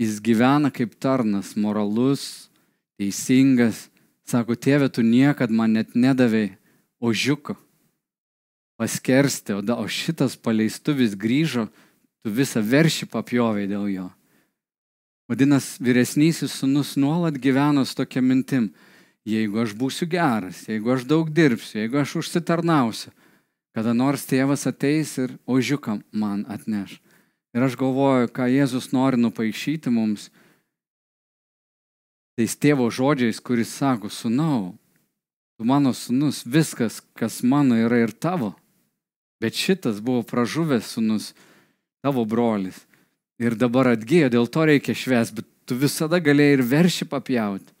Jis 0.00 0.20
gyvena 0.24 0.70
kaip 0.72 0.94
tarnas, 0.96 1.52
moralus, 1.60 2.48
teisingas. 2.96 3.88
Sako, 4.24 4.54
tėve, 4.54 4.88
tu 4.88 5.02
niekad 5.02 5.50
man 5.50 5.74
net 5.74 5.96
nedavėjai 5.98 6.54
ožiuko 7.00 7.56
paskersti, 8.80 9.52
o, 9.52 9.60
da, 9.60 9.76
o 9.76 9.84
šitas 9.84 10.38
paleistuvis 10.40 11.12
grįžo, 11.20 11.66
tu 12.24 12.32
visą 12.32 12.62
veršį 12.64 13.10
papjovai 13.12 13.66
dėl 13.68 13.90
jo. 13.92 14.06
Vadinasi, 15.28 15.76
vyresnysis 15.84 16.54
sunus 16.62 16.94
nuolat 16.96 17.36
gyveno 17.36 17.84
su 17.84 17.98
tokia 17.98 18.22
mintim, 18.24 18.70
jeigu 19.28 19.60
aš 19.60 19.74
būsiu 19.76 20.08
geras, 20.08 20.62
jeigu 20.68 20.94
aš 20.94 21.04
daug 21.10 21.28
dirbsiu, 21.28 21.82
jeigu 21.82 22.00
aš 22.00 22.16
užsitarnausiu, 22.22 23.12
kada 23.76 23.94
nors 23.94 24.26
tėvas 24.26 24.66
ateis 24.68 25.16
ir 25.22 25.36
ožiuką 25.46 26.00
man 26.12 26.44
atneš. 26.50 26.98
Ir 27.54 27.66
aš 27.66 27.76
galvoju, 27.78 28.30
ką 28.30 28.46
Jėzus 28.50 28.90
nori 28.94 29.18
nupaišyti 29.18 29.90
mums, 29.90 30.28
tais 32.38 32.54
tėvo 32.56 32.86
žodžiais, 32.94 33.42
kuris 33.42 33.72
sako, 33.74 34.10
sunau, 34.10 34.76
tu 35.58 35.66
mano 35.66 35.92
sunus, 35.92 36.44
viskas, 36.46 37.00
kas 37.18 37.42
mano 37.42 37.78
yra 37.78 38.04
ir 38.04 38.14
tavo. 38.14 38.54
Bet 39.42 39.56
šitas 39.56 39.98
buvo 40.04 40.22
pražuvęs 40.22 40.94
sunus, 40.94 41.32
tavo 42.04 42.24
brolis. 42.24 42.78
Ir 43.40 43.56
dabar 43.56 43.94
atgyja, 43.94 44.28
dėl 44.32 44.46
to 44.52 44.66
reikia 44.68 44.94
šves, 44.94 45.32
bet 45.32 45.48
tu 45.64 45.76
visada 45.80 46.20
galėjai 46.20 46.58
ir 46.58 46.64
veršį 46.70 47.08
papjauti. 47.08 47.79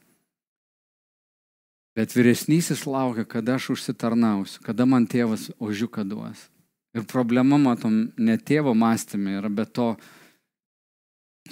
Bet 2.00 2.14
vyresnysis 2.16 2.86
laukia, 2.88 3.26
kada 3.28 3.58
aš 3.58 3.74
užsitarnausiu, 3.74 4.62
kada 4.64 4.86
man 4.88 5.04
tėvas 5.04 5.50
ožiuką 5.60 6.06
duos. 6.08 6.46
Ir 6.96 7.04
problema, 7.04 7.58
matom, 7.60 8.06
ne 8.16 8.38
tėvo 8.40 8.72
mąstymė 8.72 9.34
yra, 9.42 9.50
bet 9.52 9.74
to 9.76 9.90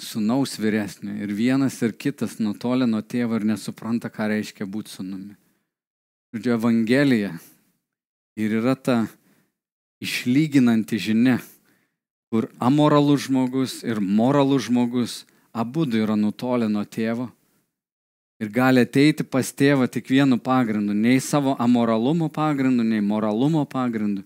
sunaus 0.01 0.57
vyresnio. 0.57 1.13
Ir 1.21 1.35
vienas 1.37 1.77
ir 1.85 1.93
kitas 1.93 2.39
nutolė 2.41 2.89
nuo 2.89 3.03
tėvo 3.05 3.37
ir 3.37 3.45
nesupranta, 3.45 4.09
ką 4.09 4.31
reiškia 4.33 4.65
būti 4.65 4.95
sunumi. 4.97 5.37
Žodžiu, 6.33 6.57
Evangelija 6.57 7.35
ir 8.33 8.59
yra 8.63 8.73
ta 8.73 9.03
išlyginanti 10.01 10.97
žinia, 10.97 11.37
kur 12.33 12.49
amoralus 12.57 13.29
žmogus 13.29 13.83
ir 13.85 14.01
moralus 14.01 14.65
žmogus 14.65 15.25
abu 15.53 15.85
yra 15.85 16.17
nutolę 16.17 16.73
nuo 16.73 16.89
tėvo 16.89 17.29
ir 18.39 18.49
gali 18.49 18.83
ateiti 18.85 19.25
pas 19.27 19.51
tėvą 19.51 19.89
tik 19.91 20.09
vienu 20.09 20.39
pagrindu, 20.39 20.93
nei 20.95 21.19
savo 21.19 21.55
amoralumo 21.59 22.29
pagrindu, 22.31 22.83
nei 22.83 23.03
moralumo 23.03 23.65
pagrindu, 23.67 24.23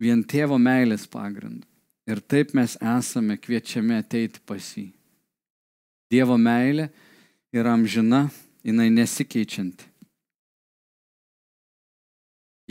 vien 0.00 0.24
tėvo 0.24 0.58
meilės 0.58 1.06
pagrindu. 1.06 1.66
Ir 2.08 2.18
taip 2.20 2.50
mes 2.58 2.74
esame 2.80 3.36
kviečiami 3.38 4.00
ateiti 4.00 4.40
pas 4.46 4.72
jį. 4.74 4.88
Dievo 6.10 6.34
meilė 6.36 6.88
yra 7.54 7.76
amžina, 7.76 8.26
jinai 8.66 8.90
nesikeičianti. 8.90 9.92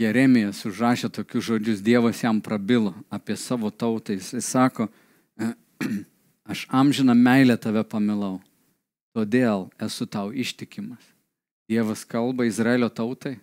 Jeremijas 0.02 0.64
užrašė 0.66 1.10
tokius 1.12 1.46
žodžius, 1.46 1.82
Dievas 1.84 2.22
jam 2.22 2.40
prabilo 2.42 2.94
apie 3.12 3.36
savo 3.36 3.70
tautą. 3.70 4.16
Jis 4.16 4.46
sako, 4.46 4.88
aš 6.52 6.66
amžiną 6.70 7.14
meilę 7.14 7.56
tave 7.60 7.84
pamilau, 7.84 8.40
todėl 9.16 9.68
esu 9.80 10.06
tau 10.06 10.32
ištikimas. 10.32 11.02
Dievas 11.70 12.04
kalba 12.04 12.44
Izraelio 12.48 12.90
tautai 12.92 13.38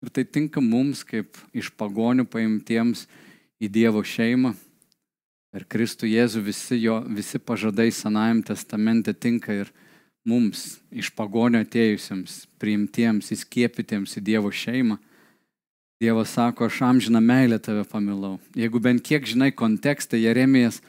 ir 0.00 0.12
tai 0.12 0.24
tinka 0.24 0.62
mums 0.64 1.02
kaip 1.04 1.36
iš 1.52 1.72
pagonių 1.76 2.24
paimtiems 2.30 3.06
į 3.60 3.68
Dievo 3.68 4.02
šeimą. 4.06 4.54
Per 5.50 5.66
Kristų 5.66 6.06
Jėzų 6.06 6.44
visi, 6.46 6.78
jo, 6.78 7.00
visi 7.10 7.40
pažadai 7.42 7.90
Senajam 7.90 8.44
testamente 8.46 9.12
tinka 9.12 9.52
ir 9.64 9.72
mums, 10.24 10.78
iš 10.94 11.10
pagonio 11.16 11.60
atėjusiems, 11.64 12.44
priimtiems, 12.60 13.32
įskiepytiems 13.34 14.14
į 14.20 14.22
Dievo 14.30 14.52
šeimą. 14.54 14.98
Dievas 16.00 16.32
sako, 16.32 16.70
aš 16.70 16.80
amžiną 16.86 17.20
meilę 17.20 17.58
tave 17.60 17.82
pamilau. 17.84 18.38
Jeigu 18.56 18.80
bent 18.80 19.02
kiek 19.04 19.26
žinai 19.28 19.50
kontekstą, 19.52 20.16
Jeremijas 20.16 20.80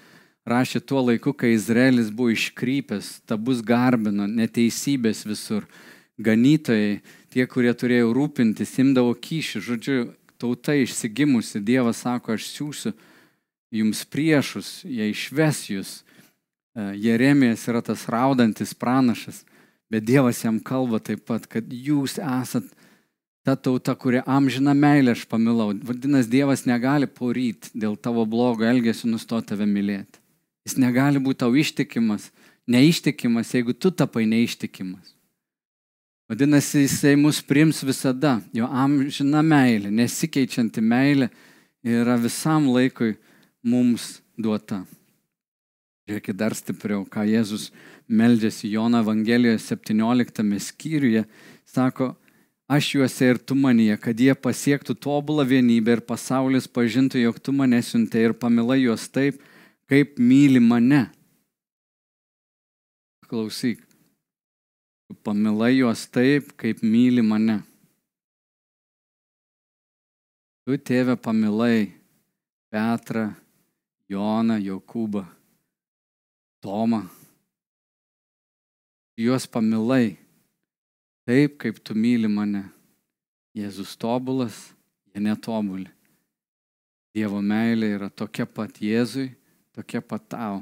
rašė 0.48 0.81
tuo 0.86 1.03
laiku, 1.05 1.33
kai 1.33 1.53
Izraelis 1.55 2.10
buvo 2.13 2.33
iškrypęs, 2.33 3.21
tabus 3.29 3.62
garbino, 3.65 4.27
neteisybės 4.27 5.25
visur. 5.27 5.67
Ganytojai, 6.21 7.00
tie, 7.33 7.45
kurie 7.50 7.71
turėjo 7.74 8.12
rūpintis, 8.13 8.75
imdavo 8.83 9.15
kyšį, 9.17 9.62
žodžiu, 9.65 9.95
tauta 10.41 10.75
išsigimusi, 10.77 11.62
Dievas 11.65 12.03
sako, 12.03 12.36
aš 12.38 12.50
siūsiu 12.51 12.91
jums 13.74 14.03
priešus, 14.05 14.81
jie 14.86 15.10
išves 15.10 15.63
jūs. 15.71 15.93
E, 16.75 16.91
Jeremijas 17.07 17.63
yra 17.71 17.81
tas 17.86 18.03
raudantis 18.12 18.75
pranašas, 18.77 19.43
bet 19.89 20.05
Dievas 20.05 20.43
jam 20.43 20.60
kalba 20.60 21.01
taip 21.01 21.25
pat, 21.25 21.48
kad 21.50 21.74
jūs 21.74 22.19
esat 22.21 22.69
ta 23.45 23.55
tauta, 23.55 23.95
kuri 23.98 24.21
amžina 24.29 24.75
meilę 24.77 25.15
aš 25.15 25.25
pamilau. 25.29 25.71
Vadinasi, 25.74 26.29
Dievas 26.29 26.67
negali 26.69 27.10
poryt 27.10 27.71
dėl 27.74 27.98
tavo 27.98 28.27
blogo 28.29 28.67
elgesio 28.67 29.10
nustoti 29.10 29.55
tave 29.55 29.65
mylėti. 29.65 30.21
Jis 30.68 30.77
negali 30.77 31.22
būti 31.22 31.41
tau 31.41 31.56
ištikimas, 31.58 32.30
neištikimas, 32.70 33.56
jeigu 33.56 33.74
tu 33.74 33.91
tapai 33.91 34.27
neištikimas. 34.30 35.15
Vadinasi, 36.32 36.86
jisai 36.86 37.18
mus 37.20 37.41
prims 37.44 37.82
visada, 37.84 38.38
jo 38.56 38.63
amžina 38.63 39.41
meilė, 39.44 39.89
nesikeičianti 39.91 40.80
meilė 40.80 41.27
yra 41.84 42.15
visam 42.22 42.70
laikui 42.72 43.18
mums 43.60 44.22
duota. 44.39 44.86
Žiūrėkit 46.08 46.38
dar 46.39 46.56
stipriau, 46.56 47.03
ką 47.03 47.25
Jėzus 47.27 47.70
meldžiasi 48.08 48.72
Jono 48.72 49.01
Evangelijoje 49.03 49.60
17 49.60 50.63
skyriuje, 50.63 51.25
sako, 51.68 52.13
aš 52.72 52.94
juose 52.96 53.30
ir 53.34 53.39
tu 53.39 53.56
manyje, 53.56 54.00
kad 54.00 54.20
jie 54.20 54.34
pasiektų 54.36 54.96
tobulą 55.03 55.46
vienybę 55.48 55.98
ir 55.98 56.01
pasaulis 56.08 56.68
pažintų, 56.68 57.22
jog 57.25 57.39
tu 57.44 57.51
mane 57.56 57.80
siuntė 57.84 58.24
ir 58.30 58.34
pamilai 58.39 58.82
juos 58.86 59.10
taip, 59.12 59.44
kaip 59.91 60.19
myli 60.19 60.60
mane. 60.60 61.10
Klausyk, 63.27 63.81
tu 65.07 65.15
pamilai 65.24 65.74
juos 65.75 66.05
taip, 66.07 66.53
kaip 66.55 66.79
myli 66.79 67.19
mane. 67.19 67.57
Tu, 70.63 70.77
tėve, 70.79 71.17
pamilai 71.19 71.89
Petrą, 72.71 73.33
Joną, 74.07 74.55
Jokūbą, 74.63 75.25
Tomą. 76.63 77.01
Juos 79.19 79.43
pamilai 79.43 80.15
taip, 81.27 81.60
kaip 81.60 81.83
tu 81.83 82.00
myli 82.00 82.31
mane. 82.31 82.63
Jėzus 83.60 83.98
tobulas, 84.00 84.69
jie 85.12 85.19
netobuli. 85.19 85.91
Dievo 87.12 87.43
meilė 87.43 87.91
yra 87.98 88.07
tokia 88.07 88.48
pat 88.48 88.79
Jėzui, 88.79 89.33
tokia 89.75 90.01
pat 90.01 90.28
tau. 90.32 90.62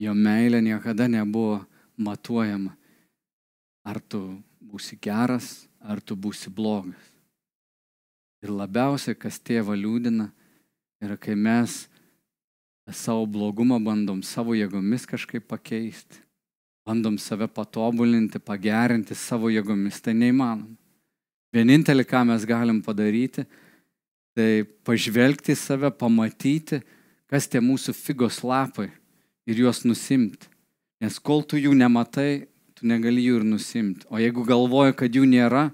Jo 0.00 0.12
meilė 0.12 0.60
niekada 0.60 1.08
nebuvo 1.08 1.62
matuojama. 1.96 2.74
Ar 3.86 4.00
tu 4.00 4.42
būsi 4.60 4.98
geras, 5.00 5.66
ar 5.80 6.00
tu 6.00 6.16
būsi 6.16 6.50
blogas. 6.52 7.12
Ir 8.44 8.52
labiausiai, 8.52 9.16
kas 9.16 9.40
tėvą 9.40 9.76
liūdina, 9.78 10.28
yra 11.00 11.16
kai 11.16 11.34
mes 11.34 11.86
savo 12.92 13.24
blogumą 13.26 13.80
bandom 13.82 14.20
savo 14.22 14.54
jėgomis 14.54 15.08
kažkaip 15.08 15.48
pakeisti 15.48 16.26
bandom 16.86 17.18
save 17.18 17.48
patobulinti, 17.50 18.38
pagerinti 18.38 19.16
savo 19.18 19.50
jėgomis, 19.50 19.98
tai 19.98 20.14
neįmanoma. 20.14 20.76
Vienintelį, 21.54 22.04
ką 22.06 22.22
mes 22.28 22.44
galim 22.46 22.78
padaryti, 22.84 23.42
tai 24.36 24.62
pažvelgti 24.86 25.54
į 25.54 25.58
save, 25.58 25.90
pamatyti, 25.98 26.78
kas 27.30 27.48
tie 27.50 27.62
mūsų 27.62 27.94
figos 27.96 28.42
lapai 28.46 28.90
ir 29.46 29.62
juos 29.62 29.84
nusimti. 29.86 30.48
Nes 31.02 31.18
kol 31.20 31.42
tu 31.44 31.58
jų 31.60 31.74
nematai, 31.76 32.46
tu 32.76 32.86
negali 32.88 33.24
jų 33.26 33.40
ir 33.40 33.46
nusimti. 33.46 34.06
O 34.08 34.20
jeigu 34.20 34.44
galvoji, 34.46 34.96
kad 34.96 35.12
jų 35.12 35.26
nėra, 35.28 35.68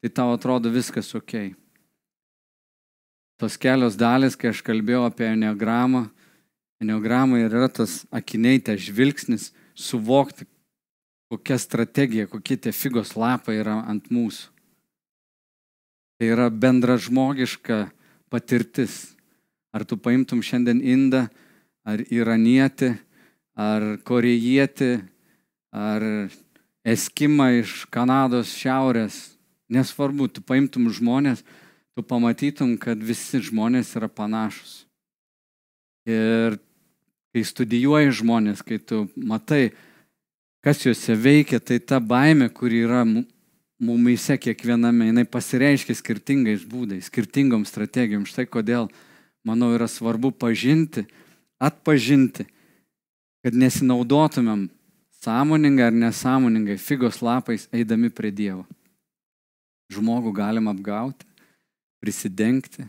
tai 0.00 0.10
tau 0.10 0.32
atrodo 0.34 0.72
viskas 0.72 1.12
ok. 1.14 1.54
Tos 3.36 3.58
kelios 3.60 3.98
dalis, 4.00 4.36
kai 4.38 4.50
aš 4.52 4.62
kalbėjau 4.64 5.04
apie 5.06 5.26
enneagramą, 5.28 6.06
enneagramą 6.80 7.40
yra 7.44 7.68
tas 7.68 8.04
akiniai, 8.14 8.62
tas 8.64 8.80
žvilgsnis, 8.80 9.50
suvokti, 9.76 10.46
kokia 11.32 11.58
strategija, 11.60 12.28
kokie 12.30 12.56
tie 12.56 12.72
figos 12.72 13.12
lapai 13.18 13.58
yra 13.60 13.82
ant 13.90 14.08
mūsų. 14.12 14.52
Tai 16.16 16.30
yra 16.32 16.46
bendra 16.48 16.96
žmogiška 16.96 17.90
patirtis. 18.32 19.15
Ar 19.76 19.84
tu 19.84 19.98
paimtum 20.00 20.40
šiandien 20.40 20.80
indą, 20.80 21.26
ar 21.84 22.00
iranietį, 22.08 22.94
ar 23.52 23.84
korejietį, 24.08 24.92
ar 25.76 26.06
eskimą 26.86 27.50
iš 27.60 27.82
Kanados 27.92 28.54
šiaurės, 28.56 29.18
nesvarbu, 29.68 30.30
tu 30.32 30.40
paimtum 30.40 30.88
žmonės, 30.88 31.42
tu 31.92 32.04
pamatytum, 32.04 32.76
kad 32.80 33.00
visi 33.04 33.42
žmonės 33.44 33.92
yra 33.98 34.08
panašus. 34.08 34.86
Ir 36.08 36.56
kai 37.34 37.42
studijuoji 37.44 38.14
žmonės, 38.22 38.62
kai 38.64 38.78
tu 38.80 39.02
matai, 39.16 39.74
kas 40.64 40.80
juose 40.86 41.16
veikia, 41.20 41.60
tai 41.60 41.82
ta 41.84 42.00
baime, 42.00 42.48
kuri 42.48 42.84
yra 42.86 43.02
mumise 43.76 44.38
kiekviename, 44.40 45.10
jinai 45.10 45.26
pasireiškia 45.28 45.98
skirtingais 45.98 46.64
būdais, 46.64 47.10
skirtingom 47.10 47.66
strategijom. 47.68 48.24
Štai 48.24 48.46
kodėl, 48.48 48.88
manau, 49.46 49.70
yra 49.76 49.86
svarbu 49.90 50.32
pažinti, 50.34 51.06
atpažinti, 51.62 52.48
kad 53.46 53.54
nesinaudotumėm 53.54 54.66
sąmoningai 55.22 55.86
ar 55.88 55.94
nesąmoningai 55.94 56.76
figos 56.82 57.22
lapais 57.22 57.68
eidami 57.74 58.10
prie 58.10 58.34
Dievo. 58.34 58.66
Žmogų 59.94 60.34
galim 60.34 60.66
apgauti, 60.68 61.24
prisidengti, 62.02 62.88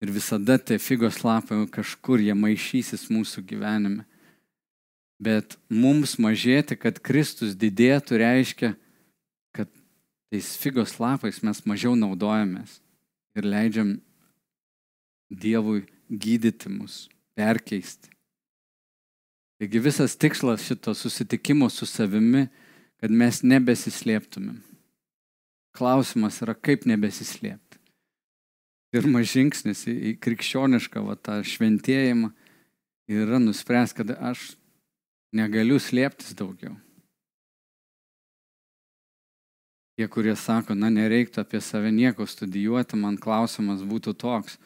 Ir 0.00 0.08
visada 0.08 0.56
tie 0.56 0.78
figos 0.80 1.20
lapai 1.20 1.66
kažkur 1.68 2.22
jie 2.24 2.32
maišysis 2.32 3.10
mūsų 3.12 3.44
gyvenime. 3.44 4.06
Bet 5.20 5.58
mums 5.68 6.14
mažėti, 6.16 6.78
kad 6.80 7.02
Kristus 7.04 7.52
didėtų, 7.52 8.16
reiškia, 8.22 8.70
kad 9.52 9.68
tais 10.32 10.54
figos 10.56 10.96
lapais 10.96 11.42
mes 11.44 11.60
mažiau 11.68 11.92
naudojamės 11.92 12.78
ir 13.36 13.44
leidžiam 13.44 13.98
Dievui 15.30 15.84
gydyti 16.10 16.72
mus, 16.72 17.04
perkeisti. 17.38 18.10
Taigi 19.60 19.82
visas 19.82 20.16
tikslas 20.16 20.64
šito 20.66 20.94
susitikimo 20.96 21.68
su 21.70 21.86
savimi, 21.86 22.48
kad 23.00 23.12
mes 23.12 23.42
nebesislėptumėm. 23.44 24.58
Klausimas 25.76 26.40
yra, 26.42 26.56
kaip 26.56 26.88
nebesislėpti 26.88 27.70
pirmas 28.94 29.30
žingsnis 29.30 29.86
į, 29.88 30.14
krikščionišką 30.22 31.02
va, 31.06 31.16
tą 31.16 31.40
šventėjimą 31.46 32.30
yra 33.10 33.40
nuspręs, 33.42 33.94
kad 33.96 34.12
aš 34.18 34.52
negaliu 35.34 35.78
slėptis 35.82 36.34
daugiau. 36.38 36.74
Tie, 39.98 40.06
kurie 40.08 40.34
sako, 40.38 40.74
na 40.74 40.88
nereiktų 40.92 41.42
apie 41.42 41.60
save 41.62 41.90
nieko 41.92 42.24
studijuoti, 42.26 42.98
man 42.98 43.18
klausimas 43.20 43.82
būtų 43.86 44.14
toks, 44.18 44.56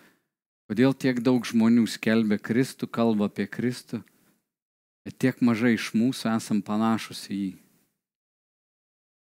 kodėl 0.71 0.95
tiek 0.97 1.21
daug 1.25 1.45
žmonių 1.47 1.87
skelbia 1.91 2.39
Kristų, 2.41 2.89
kalba 2.89 3.29
apie 3.31 3.47
Kristų, 3.51 4.03
bet 5.05 5.19
tiek 5.21 5.41
mažai 5.45 5.75
iš 5.77 5.93
mūsų 5.97 6.33
esam 6.35 6.63
panašus 6.65 7.27
į 7.29 7.39
jį. 7.43 7.53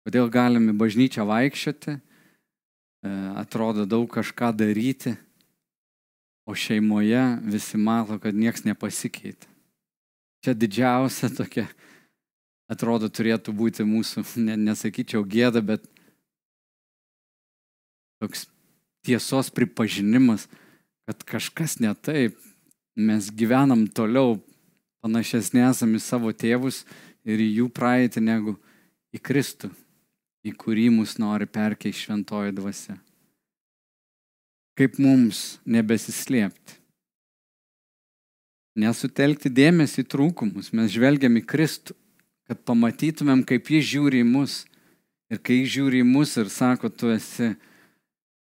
Kodėl 0.05 0.29
galime 0.29 0.73
bažnyčią 0.77 1.25
vaikščioti, 1.25 1.99
E, 3.05 3.09
atrodo 3.37 3.85
daug 3.85 4.09
kažką 4.09 4.49
daryti, 4.57 5.13
o 6.49 6.55
šeimoje 6.57 7.21
visi 7.45 7.77
mato, 7.77 8.17
kad 8.21 8.33
niekas 8.33 8.65
nepasikeitė. 8.65 9.49
Čia 10.45 10.53
didžiausia 10.57 11.29
tokia, 11.33 11.67
atrodo, 12.69 13.09
turėtų 13.09 13.53
būti 13.53 13.85
mūsų, 13.85 14.25
ne, 14.45 14.57
nesakyčiau, 14.57 15.21
gėda, 15.25 15.61
bet 15.61 15.85
toks 18.21 18.47
tiesos 19.05 19.53
pripažinimas, 19.53 20.47
kad 20.49 20.64
kažkas 21.25 21.79
ne 21.79 21.93
taip, 21.93 22.37
mes 22.95 23.29
gyvenam 23.29 23.85
toliau, 23.87 24.39
panašesnė 25.05 25.67
esame 25.69 25.99
į 25.99 26.05
savo 26.05 26.31
tėvus 26.33 26.83
ir 27.27 27.41
į 27.41 27.49
jų 27.59 27.67
praeitį 27.73 28.23
negu 28.25 28.55
į 29.13 29.21
Kristų, 29.21 29.69
į 30.45 30.55
kurį 30.57 30.89
mus 30.97 31.17
nori 31.21 31.45
perkeisti 31.45 32.07
šventoji 32.07 32.55
dvasia. 32.57 32.97
Kaip 34.75 34.97
mums 34.99 35.59
nebesislėpti? 35.63 36.81
Nesutelkti 38.75 39.47
dėmesį 39.55 40.03
į 40.03 40.09
trūkumus, 40.11 40.73
mes 40.75 40.89
žvelgiam 40.91 41.37
į 41.39 41.45
Kristų, 41.47 41.93
kad 42.49 42.59
pamatytumėm, 42.67 43.45
kaip 43.47 43.71
jis 43.71 43.85
žiūri 43.93 44.19
į 44.21 44.27
mus. 44.27 44.63
Ir 45.31 45.39
kai 45.41 45.61
jis 45.61 45.71
žiūri 45.77 46.03
į 46.03 46.07
mus 46.09 46.35
ir 46.37 46.51
sako, 46.53 46.91
tu 46.91 47.09
esi 47.09 47.53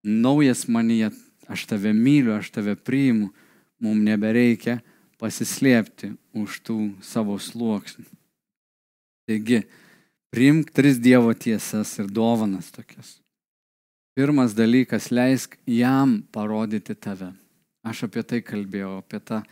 naujas 0.05 0.67
manyje, 0.71 1.09
aš 1.49 1.67
tave 1.71 1.95
myliu, 1.97 2.37
aš 2.37 2.53
tave 2.55 2.77
priimu, 2.77 3.33
mums 3.83 4.05
nebereikia 4.05 4.79
pasislėpti 5.19 6.13
už 6.37 6.61
tų 6.67 6.79
savo 7.03 7.39
sluoksnių. 7.41 8.07
Taigi, 9.29 9.63
priimk 10.33 10.71
tris 10.73 11.01
Dievo 11.03 11.35
tiesas 11.35 11.97
ir 11.99 12.09
dovanas 12.09 12.71
tokias. 12.73 13.19
Pirmas 14.19 14.55
dalykas, 14.57 15.11
leisk 15.15 15.57
jam 15.69 16.23
parodyti 16.35 16.97
tave. 16.99 17.31
Aš 17.87 18.07
apie 18.09 18.25
tai 18.27 18.41
kalbėjau, 18.43 18.99
apie 18.99 19.21
tą 19.23 19.43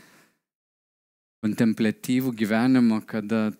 kontemplatyvų 1.44 2.32
gyvenimą, 2.34 2.98
kada 3.06 3.52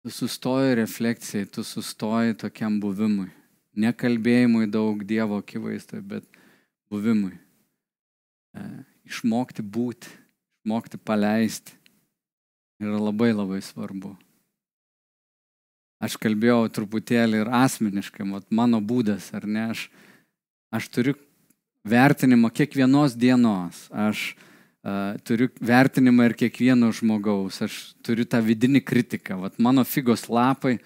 tu 0.00 0.12
sustoji 0.14 0.76
refleksijai, 0.78 1.48
tu 1.50 1.64
sustoji 1.66 2.36
tokiam 2.38 2.78
buvimui. 2.82 3.28
Nekalbėjimui 3.80 4.68
daug 4.70 5.02
Dievo 5.06 5.40
akivaizdoje, 5.42 6.02
bet 6.06 6.39
buvimui. 6.90 7.36
E, 8.54 8.64
išmokti 9.08 9.62
būti, 9.62 10.10
išmokti 10.60 10.98
paleisti 10.98 11.76
yra 12.80 12.98
labai 12.98 13.30
labai 13.34 13.60
svarbu. 13.64 14.14
Aš 16.00 16.16
kalbėjau 16.16 16.64
truputėlį 16.72 17.42
ir 17.42 17.50
asmeniškai, 17.52 18.24
mat, 18.24 18.46
mano 18.48 18.80
būdas, 18.80 19.28
ar 19.36 19.44
ne, 19.44 19.66
aš, 19.74 19.88
aš 20.72 20.88
turiu 20.88 21.14
vertinimą 21.84 22.48
kiekvienos 22.56 23.16
dienos, 23.20 23.82
aš 23.92 24.30
uh, 24.32 25.20
turiu 25.28 25.50
vertinimą 25.60 26.30
ir 26.30 26.36
kiekvieno 26.40 26.88
žmogaus, 26.96 27.60
aš 27.66 27.76
turiu 28.06 28.24
tą 28.24 28.40
vidinį 28.44 28.80
kritiką, 28.80 29.36
vat, 29.42 29.60
mano 29.60 29.84
figos 29.84 30.24
lapai, 30.32 30.78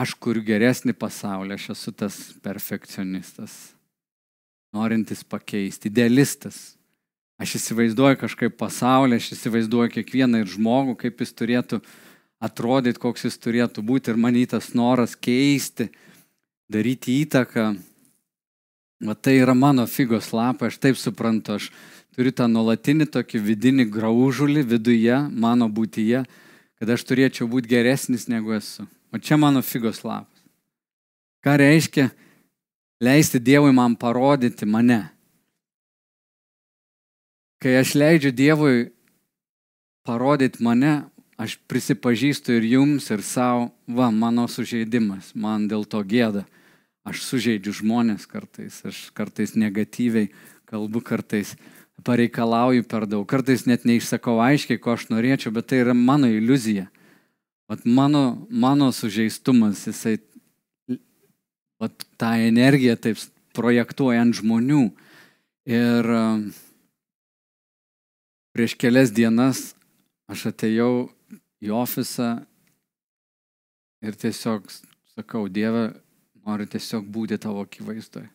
aš 0.00 0.16
kuriu 0.16 0.40
geresnį 0.46 0.96
pasaulį, 0.96 1.58
aš 1.58 1.68
esu 1.76 1.92
tas 1.92 2.16
perfekcionistas, 2.40 3.58
norintis 4.74 5.24
pakeisti, 5.24 5.88
idealistas. 5.88 6.78
Aš 7.38 7.54
įsivaizduoju 7.60 8.18
kažkaip 8.18 8.56
pasaulį, 8.58 9.20
aš 9.20 9.32
įsivaizduoju 9.36 9.92
kiekvieną 9.94 10.42
ir 10.42 10.50
žmogų, 10.50 10.96
kaip 10.98 11.22
jis 11.22 11.34
turėtų 11.38 11.78
atrodyti, 12.42 12.98
koks 12.98 13.28
jis 13.28 13.38
turėtų 13.38 13.84
būti 13.86 14.10
ir 14.10 14.18
manytas 14.18 14.72
noras 14.74 15.14
keisti, 15.14 15.88
daryti 16.70 17.20
įtaką. 17.22 17.70
O 19.06 19.14
tai 19.14 19.36
yra 19.38 19.54
mano 19.54 19.86
figos 19.86 20.32
lapai, 20.34 20.72
aš 20.72 20.80
taip 20.82 20.98
suprantu, 20.98 21.60
aš 21.60 21.70
turiu 22.18 22.34
tą 22.34 22.48
nuolatinį 22.50 23.06
tokį 23.14 23.38
vidinį 23.46 23.86
graužulį 23.94 24.64
viduje, 24.66 25.20
mano 25.30 25.68
būtyje, 25.70 26.24
kad 26.82 26.90
aš 26.90 27.06
turėčiau 27.06 27.46
būti 27.50 27.70
geresnis 27.70 28.26
negu 28.26 28.56
esu. 28.58 28.88
O 29.14 29.22
čia 29.22 29.38
mano 29.38 29.62
figos 29.62 30.02
lapas. 30.02 30.42
Ką 31.46 31.54
reiškia 31.62 32.10
leisti 33.00 33.38
Dievui 33.38 33.72
man 33.72 33.96
parodyti 33.96 34.66
mane? 34.66 35.08
Kai 37.58 37.78
aš 37.80 37.94
leidžiu 37.98 38.32
Dievui 38.34 38.90
parodyti 40.06 40.62
mane, 40.62 41.08
aš 41.38 41.56
prisipažįstu 41.70 42.58
ir 42.58 42.66
jums, 42.66 43.08
ir 43.14 43.22
savo, 43.22 43.70
va, 43.86 44.10
mano 44.10 44.46
sužeidimas, 44.50 45.32
man 45.34 45.68
dėl 45.70 45.86
to 45.86 46.02
gėda. 46.02 46.44
Aš 47.06 47.22
sužeidžiu 47.24 47.72
žmonės 47.80 48.26
kartais, 48.28 48.82
aš 48.84 49.08
kartais 49.16 49.54
negatyviai 49.56 50.28
kalbu, 50.68 51.00
kartais 51.00 51.54
pareikalauju 52.04 52.84
per 52.86 53.06
daug, 53.10 53.26
kartais 53.26 53.64
net 53.66 53.86
neišsakau 53.88 54.38
aiškiai, 54.44 54.80
ko 54.82 54.94
aš 54.94 55.08
norėčiau, 55.10 55.54
bet 55.54 55.70
tai 55.70 55.82
yra 55.82 55.94
mano 55.96 56.28
iliuzija. 56.30 56.88
Vat 57.68 57.84
mano, 57.84 58.46
mano 58.50 58.90
sužeistumas, 58.92 59.86
jisai 59.88 60.16
vat, 61.82 62.06
tą 62.20 62.32
energiją 62.48 62.96
taip 63.00 63.20
projektuoja 63.56 64.22
ant 64.24 64.36
žmonių. 64.38 64.86
Ir 65.68 66.08
uh, 66.08 66.42
Prieš 68.58 68.72
kelias 68.74 69.12
dienas 69.14 69.58
aš 70.26 70.48
atėjau 70.50 71.06
į 71.62 71.68
ofisą 71.78 72.40
ir 74.02 74.16
tiesiog 74.18 74.64
sakau, 75.12 75.44
Dieve, 75.46 75.92
noriu 76.42 76.66
tiesiog 76.66 77.06
būti 77.06 77.38
tavo 77.38 77.62
akivaizdoje. 77.62 78.26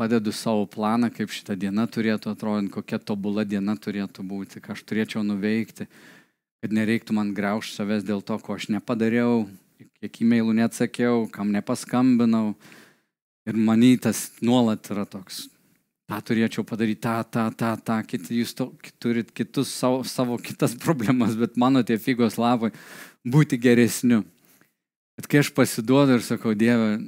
Padedu 0.00 0.32
savo 0.32 0.64
planą, 0.64 1.10
kaip 1.12 1.28
šitą 1.28 1.58
dieną 1.60 1.84
turėtų 1.92 2.32
atrodyti, 2.32 2.72
kokia 2.72 3.02
tobula 3.04 3.44
diena 3.44 3.76
turėtų 3.76 4.24
būti, 4.32 4.64
ką 4.64 4.72
aš 4.72 4.86
turėčiau 4.88 5.20
nuveikti, 5.28 5.84
kad 6.64 6.72
nereiktų 6.72 7.20
man 7.20 7.36
graužti 7.36 7.76
savęs 7.76 8.08
dėl 8.08 8.24
to, 8.24 8.40
ko 8.40 8.56
aš 8.56 8.70
nepadariau, 8.72 9.44
kiek 10.04 10.20
e-mailų 10.20 10.52
neatsakiau, 10.60 11.24
kam 11.32 11.52
nepaskambinau. 11.54 12.52
Ir 13.48 13.56
manytas 13.60 14.30
nuolat 14.44 14.86
yra 14.92 15.04
toks, 15.08 15.46
tą 16.08 16.18
turėčiau 16.28 16.64
padaryti, 16.64 17.02
tą, 17.04 17.18
tą, 17.28 17.44
tą, 17.52 17.72
tą, 17.80 17.96
kiti, 18.08 18.38
jūs 18.40 18.54
to, 18.56 18.70
turit 19.00 19.32
kitus 19.36 19.72
savo, 19.72 20.02
savo 20.08 20.38
kitas 20.40 20.76
problemas, 20.84 21.36
bet 21.36 21.58
mano 21.60 21.82
tie 21.84 21.98
figos 22.00 22.38
lapai 22.40 22.72
būti 23.24 23.60
geresniu. 23.60 24.22
Bet 25.14 25.28
kai 25.30 25.42
aš 25.44 25.52
pasiduodu 25.54 26.18
ir 26.18 26.24
sakau, 26.26 26.56
Dieve, 26.58 26.98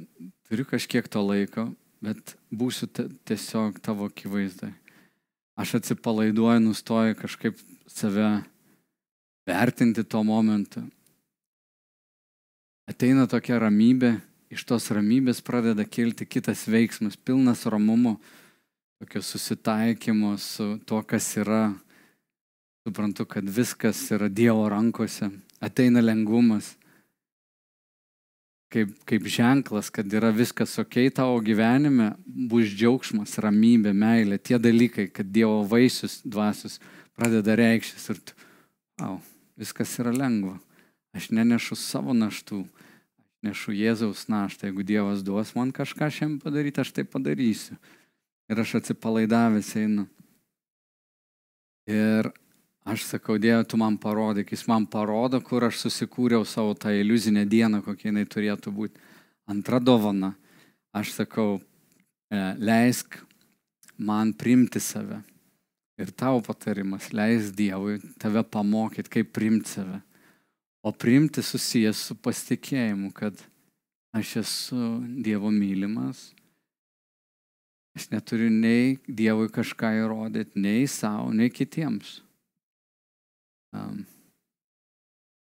turiu 0.47 0.65
kažkiek 0.69 1.09
to 1.11 1.21
laiko, 1.25 1.67
bet 2.05 2.37
būsiu 2.53 2.87
tiesiog 3.27 3.81
tavo 3.83 4.07
akivaizdai. 4.09 4.71
Aš 5.57 5.79
atsipalaiduoju, 5.81 6.61
nustoju 6.61 7.17
kažkaip 7.17 7.57
save 7.89 8.29
vertinti 9.49 10.05
tuo 10.05 10.21
momentu. 10.23 10.85
Ateina 12.87 13.25
tokia 13.27 13.57
ramybė, 13.59 14.13
iš 14.47 14.63
tos 14.63 14.85
ramybės 14.95 15.41
pradeda 15.43 15.83
kilti 15.83 16.23
kitas 16.23 16.61
veiksmas, 16.71 17.17
pilnas 17.19 17.65
ramumo 17.67 18.13
tokio 19.01 19.19
susitaikymo 19.21 20.37
su 20.39 20.77
tuo, 20.87 21.01
kas 21.03 21.27
yra. 21.37 21.75
Suprantu, 22.87 23.25
kad 23.27 23.43
viskas 23.43 23.99
yra 24.15 24.29
Dievo 24.31 24.63
rankose, 24.71 25.27
ateina 25.59 25.99
lengvumas. 25.99 26.77
Kaip, 28.71 28.93
kaip 29.07 29.27
ženklas, 29.27 29.89
kad 29.91 30.07
yra 30.15 30.29
viskas 30.31 30.77
ok 30.79 30.95
tavo 31.15 31.41
gyvenime, 31.43 32.13
bus 32.23 32.71
džiaugsmas, 32.71 33.35
ramybė, 33.43 33.91
meilė, 33.91 34.39
tie 34.39 34.55
dalykai, 34.59 35.09
kad 35.11 35.27
Dievo 35.27 35.65
vaisius 35.67 36.21
dvasius 36.23 36.79
pradeda 37.19 37.57
reikštis 37.59 38.07
ir 38.13 38.23
tu, 38.23 38.39
au, 39.03 39.19
viskas 39.59 39.91
yra 39.99 40.15
lengva. 40.15 40.55
Aš 41.17 41.31
nenešu 41.33 41.73
savo 41.73 42.13
naštų, 42.13 42.61
aš 42.61 42.77
nešu 43.45 43.73
Jėzaus 43.75 44.27
naštą. 44.29 44.69
Jeigu 44.69 44.85
Dievas 44.85 45.23
duos 45.25 45.53
man 45.57 45.71
kažką 45.73 46.09
šiandien 46.13 46.41
padaryti, 46.43 46.81
aš 46.81 46.93
tai 46.93 47.05
padarysiu. 47.07 47.77
Ir 48.47 48.61
aš 48.61 48.77
atsipalaidavęs 48.81 49.73
einu. 49.81 50.07
Ir 51.87 52.29
aš 52.87 53.05
sakau, 53.07 53.37
Dieve, 53.39 53.63
tu 53.67 53.79
man 53.79 53.97
parodyk, 53.99 54.51
jis 54.51 54.65
man 54.67 54.87
parodo, 54.87 55.39
kur 55.43 55.67
aš 55.67 55.81
susikūriau 55.85 56.45
savo 56.47 56.75
tą 56.75 56.91
iliuzinę 56.95 57.45
dieną, 57.47 57.81
kokia 57.85 58.11
jinai 58.11 58.25
turėtų 58.27 58.73
būti. 58.75 59.01
Antra 59.47 59.79
dovana, 59.79 60.33
aš 60.95 61.13
sakau, 61.15 61.57
e, 62.31 62.43
leisk 62.59 63.19
man 63.97 64.33
primti 64.35 64.79
save. 64.83 65.21
Ir 65.97 66.11
tavo 66.13 66.43
patarimas, 66.45 67.09
leis 67.15 67.49
Dievui 67.55 67.97
tave 68.21 68.43
pamokyti, 68.43 69.17
kaip 69.17 69.31
primti 69.33 69.79
save. 69.79 70.01
O 70.87 70.93
primti 70.95 71.43
susijęs 71.43 71.99
su 72.09 72.15
pasitikėjimu, 72.15 73.11
kad 73.11 73.35
aš 74.15 74.37
esu 74.45 74.83
Dievo 75.25 75.51
mylimas, 75.51 76.29
Aš 77.97 78.11
neturiu 78.13 78.51
nei 78.53 78.99
Dievui 79.09 79.47
kažką 79.49 79.89
įrodyti, 80.03 80.59
nei 80.61 80.83
savo, 80.85 81.31
nei 81.33 81.49
kitiems. 81.49 82.19
Um, 83.73 84.03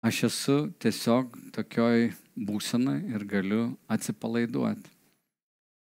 aš 0.02 0.24
esu 0.26 0.56
tiesiog 0.82 1.36
tokioj 1.54 2.08
būsenai 2.34 2.96
ir 3.14 3.28
galiu 3.30 3.68
atsipalaiduoti. 3.86 4.90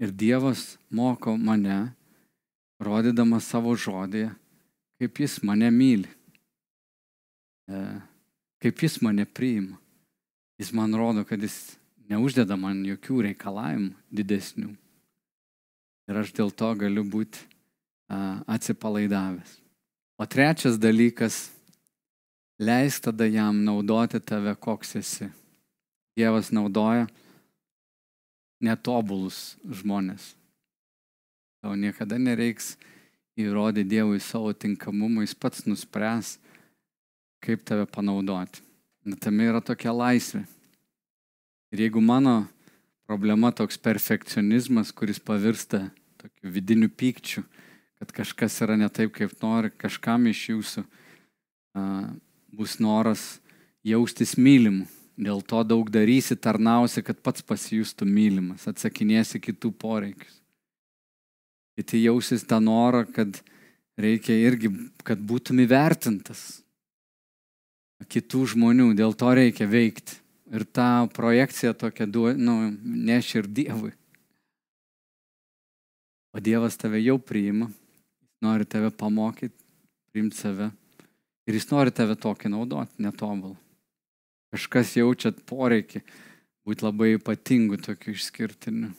Ir 0.01 0.15
Dievas 0.23 0.79
moko 0.89 1.37
mane, 1.37 1.77
rodydamas 2.81 3.51
savo 3.53 3.77
žodį, 3.77 4.31
kaip 4.97 5.21
Jis 5.21 5.43
mane 5.45 5.69
myli, 5.75 6.09
e, 7.69 7.83
kaip 8.63 8.83
Jis 8.83 9.01
mane 9.03 9.25
priima. 9.25 9.79
Jis 10.59 10.73
man 10.73 10.95
rodo, 10.95 11.25
kad 11.25 11.43
Jis 11.43 11.77
neuždeda 12.11 12.57
man 12.57 12.83
jokių 12.87 13.23
reikalavimų 13.29 13.95
didesnių 14.11 14.75
Ir 16.09 16.17
aš 16.17 16.33
dėl 16.33 16.51
to 16.57 16.71
galiu 16.81 17.05
būti 17.05 17.43
atsipalaidavęs. 18.49 19.59
O 20.17 20.25
trečias 20.25 20.81
dalykas- 20.81 21.51
leis 22.69 22.97
tada 23.01 23.29
jam 23.29 23.61
naudoti 23.65 24.19
tave, 24.21 24.57
koks 24.57 24.97
esi. 24.97 25.29
Dievas 26.17 26.49
naudoja 26.51 27.07
netobulus 28.61 29.57
žmonės. 29.63 30.35
Tau 31.63 31.77
niekada 31.77 32.17
nereiks 32.19 32.77
įrodyti 33.37 33.89
Dievui 33.89 34.19
savo 34.19 34.53
tinkamumą, 34.53 35.21
jis 35.21 35.35
pats 35.35 35.63
nuspręs, 35.67 36.39
kaip 37.45 37.65
tave 37.67 37.87
panaudoti. 37.91 38.63
Tame 39.23 39.49
yra 39.49 39.61
tokia 39.65 39.95
laisvė. 39.95 40.43
Ir 41.73 41.85
jeigu 41.87 42.01
mano 42.05 42.43
problema 43.09 43.51
toks 43.53 43.79
perfekcionizmas, 43.81 44.93
kuris 44.93 45.21
pavirsta 45.21 45.87
tokiu 46.21 46.53
vidiniu 46.53 46.91
pykčiu, 46.93 47.45
kad 47.99 48.13
kažkas 48.13 48.59
yra 48.65 48.77
ne 48.77 48.89
taip, 48.93 49.15
kaip 49.17 49.33
nori, 49.43 49.71
kažkam 49.71 50.27
iš 50.29 50.43
jūsų 50.53 50.85
a, 50.85 51.83
bus 52.53 52.79
noras 52.83 53.39
jaustis 53.87 54.37
mylimu. 54.37 54.87
Dėl 55.19 55.41
to 55.43 55.65
daug 55.67 55.89
darysi, 55.91 56.37
tarnausi, 56.39 57.03
kad 57.03 57.19
pats 57.27 57.43
pasijustų 57.43 58.07
mylimas, 58.07 58.69
atsakinėsi 58.71 59.41
kitų 59.43 59.73
poreikius. 59.75 60.37
Kiti 61.79 62.05
jausis 62.05 62.45
tą 62.47 62.61
norą, 62.63 63.03
kad 63.11 63.41
reikia 63.99 64.37
irgi, 64.37 64.71
kad 65.07 65.19
būtum 65.19 65.59
įvertintas 65.65 66.61
kitų 68.07 68.45
žmonių, 68.55 68.93
dėl 68.99 69.15
to 69.19 69.33
reikia 69.35 69.67
veikti. 69.67 70.21
Ir 70.49 70.65
tą 70.65 71.09
projekciją 71.13 71.75
tokią 71.77 72.07
nu, 72.39 72.55
neši 72.81 73.43
ir 73.43 73.49
Dievui. 73.53 73.93
O 76.33 76.41
Dievas 76.41 76.77
tave 76.77 77.01
jau 77.03 77.19
priima, 77.19 77.69
nori 78.41 78.65
tave 78.65 78.91
pamokyti, 78.91 79.57
priimti 80.09 80.37
save. 80.37 80.71
Ir 81.49 81.57
jis 81.57 81.69
nori 81.71 81.93
tave 81.93 82.17
tokį 82.17 82.53
naudoti, 82.53 83.03
netobulą. 83.03 83.57
Kažkas 84.53 84.95
jaučiat 84.97 85.43
poreikį 85.49 86.01
būti 86.65 86.85
labai 86.85 87.15
ypatingu, 87.19 87.77
tokiu 87.81 88.15
išskirtiniu. 88.17 88.95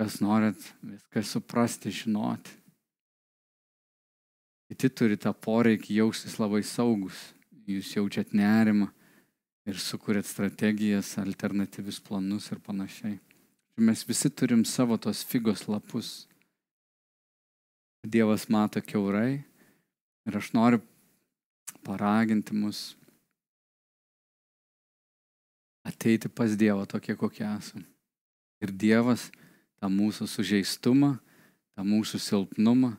Kas 0.00 0.18
norit 0.24 0.58
viską 0.82 1.22
suprasti, 1.26 1.92
žinoti. 1.92 2.50
Kiti 4.70 4.90
turi 4.94 5.18
tą 5.18 5.34
poreikį 5.34 5.98
jaustis 6.00 6.38
labai 6.40 6.62
saugus. 6.66 7.18
Jūs 7.70 7.94
jaučiat 7.96 8.32
nerimą 8.34 8.88
ir 9.68 9.78
sukūrėt 9.78 10.26
strategijas, 10.26 11.14
alternatyvius 11.20 12.00
planus 12.02 12.50
ir 12.50 12.62
panašiai. 12.64 13.18
Mes 13.80 14.02
visi 14.04 14.28
turim 14.28 14.64
savo 14.68 14.98
tos 15.00 15.22
figos 15.24 15.66
lapus. 15.68 16.26
Dievas 18.04 18.48
mato 18.48 18.80
keurai 18.80 19.42
ir 20.26 20.36
aš 20.36 20.50
noriu 20.56 20.80
paraginti 21.84 22.56
mus 22.56 22.90
ateiti 25.84 26.28
pas 26.28 26.56
Dievą 26.56 26.86
tokie, 26.86 27.16
kokie 27.16 27.44
esame. 27.44 27.86
Ir 28.60 28.72
Dievas 28.72 29.30
tą 29.80 29.88
mūsų 29.88 30.28
sužeistumą, 30.28 31.14
tą 31.74 31.84
mūsų 31.86 32.20
silpnumą 32.20 32.94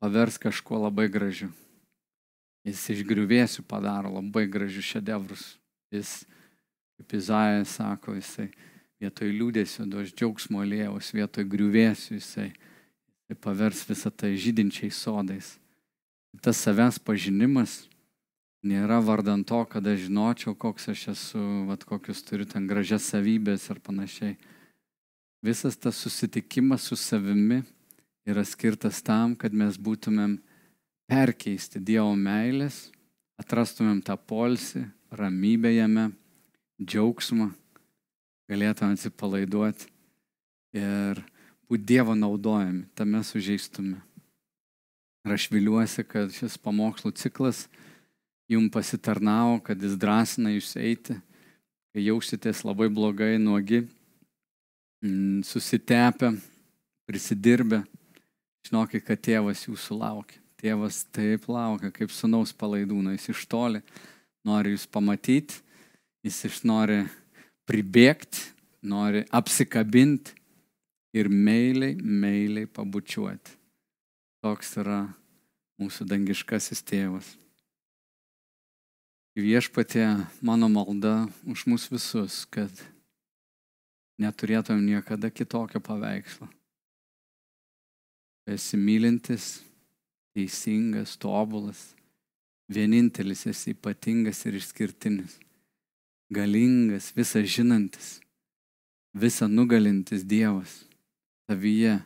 pavers 0.00 0.36
kažkuo 0.40 0.84
labai 0.84 1.08
gražiu. 1.08 1.48
Jis 2.68 2.84
iš 2.92 3.04
griuvėsių 3.08 3.64
padaro 3.68 4.12
labai 4.12 4.46
gražius 4.50 4.88
šedevrus. 4.92 5.44
Jis, 5.94 6.22
kaip 6.98 7.14
Izaijas 7.16 7.78
sako, 7.78 8.16
jisai 8.18 8.50
vietoj 9.00 9.30
liūdėsio 9.32 9.86
duos 9.88 10.12
džiaugsmo 10.12 10.64
lėjaus, 10.66 11.14
vietoj 11.16 11.46
griuvėsių 11.48 12.18
jisai 12.18 12.50
ir 13.28 13.38
pavers 13.40 13.84
visą 13.88 14.10
tai 14.10 14.34
žydinčiais 14.36 14.98
sodais. 14.98 15.54
Tas 16.42 16.60
savęs 16.60 16.98
pažinimas 17.00 17.86
nėra 18.64 18.98
vardant 19.04 19.46
to, 19.46 19.62
kad 19.70 19.86
aš 19.86 20.06
žinočiau, 20.06 20.54
koks 20.58 20.90
aš 20.92 21.06
esu, 21.14 21.42
vat, 21.68 21.84
kokius 21.88 22.22
turiu 22.26 22.46
ten 22.48 22.66
gražias 22.68 23.08
savybės 23.12 23.68
ir 23.70 23.80
panašiai. 23.80 24.36
Visas 25.44 25.78
tas 25.78 25.96
susitikimas 26.02 26.88
su 26.90 26.98
savimi 26.98 27.62
yra 28.28 28.44
skirtas 28.44 29.00
tam, 29.02 29.36
kad 29.38 29.54
mes 29.54 29.78
būtumėm 29.78 30.36
perkeisti 31.08 31.80
Dievo 31.80 32.12
meilės, 32.16 32.88
atrastumėm 33.40 34.02
tą 34.04 34.16
polsį, 34.28 34.84
ramybę 35.14 35.72
jame, 35.72 36.10
džiaugsmą, 36.82 37.48
galėtumėm 38.50 38.96
atsipalaiduoti 38.98 39.88
ir 40.76 41.22
būti 41.68 41.88
Dievo 41.88 42.16
naudojami 42.16 42.84
tame 42.98 43.22
sužeistume. 43.24 44.02
Ir 45.24 45.34
aš 45.34 45.48
viliuosi, 45.52 46.04
kad 46.08 46.32
šis 46.32 46.56
pamokslų 46.60 47.12
ciklas 47.18 47.66
jums 48.48 48.72
pasitarnavo, 48.72 49.58
kad 49.64 49.80
jis 49.82 49.96
drąsina 50.00 50.52
jūs 50.54 50.74
eiti, 50.80 51.18
kai 51.92 52.04
jausitės 52.04 52.62
labai 52.64 52.88
blogai, 52.92 53.36
nuogi, 53.40 53.82
mm, 55.04 55.40
susitepę, 55.44 56.34
prisidirbę. 57.08 57.82
Žinokit, 58.68 59.04
kad 59.04 59.20
tėvas 59.24 59.64
jūsų 59.64 59.96
laukia. 59.96 60.40
Tėvas 60.58 61.04
taip 61.14 61.46
laukia, 61.46 61.92
kaip 61.94 62.10
sunaus 62.10 62.50
palaidūno. 62.56 63.12
Jis 63.14 63.30
iš 63.30 63.44
toli 63.50 63.82
nori 64.46 64.74
jūs 64.74 64.88
pamatyti, 64.90 65.60
jis 66.26 66.40
iš 66.48 66.62
nori 66.66 67.04
pribėgti, 67.68 68.42
nori 68.82 69.22
apsikabinti 69.30 70.34
ir 71.14 71.30
meiliai, 71.30 71.94
meiliai 71.98 72.66
pabučiuoti. 72.66 73.54
Toks 74.42 74.76
yra 74.82 75.02
mūsų 75.78 76.06
dangiškasis 76.10 76.82
tėvas. 76.86 77.30
Viešpatė 79.38 80.04
mano 80.42 80.66
malda 80.66 81.28
už 81.46 81.68
mus 81.70 81.86
visus, 81.92 82.42
kad 82.50 82.72
neturėtum 84.18 84.82
niekada 84.82 85.30
kitokio 85.30 85.78
paveikslo. 85.78 86.48
Esi 88.50 88.80
mylintis, 88.80 89.60
teisingas, 90.38 91.16
tobulas, 91.18 91.90
vienintelis 92.70 93.48
esi 93.50 93.74
ypatingas 93.74 94.44
ir 94.46 94.58
išskirtinis, 94.60 95.38
galingas, 96.30 97.10
visą 97.16 97.42
žinantis, 97.42 98.18
visą 99.18 99.48
nugalintis 99.50 100.22
Dievas 100.22 100.84
savyje 101.48 101.96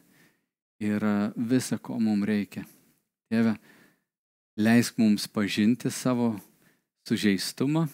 yra 0.80 1.32
visa, 1.36 1.78
ko 1.78 1.98
mums 2.00 2.26
reikia. 2.26 2.62
Tėve, 3.30 3.56
leisk 4.56 4.98
mums 5.00 5.26
pažinti 5.28 5.90
savo 5.90 6.36
sužeistumą, 7.08 7.88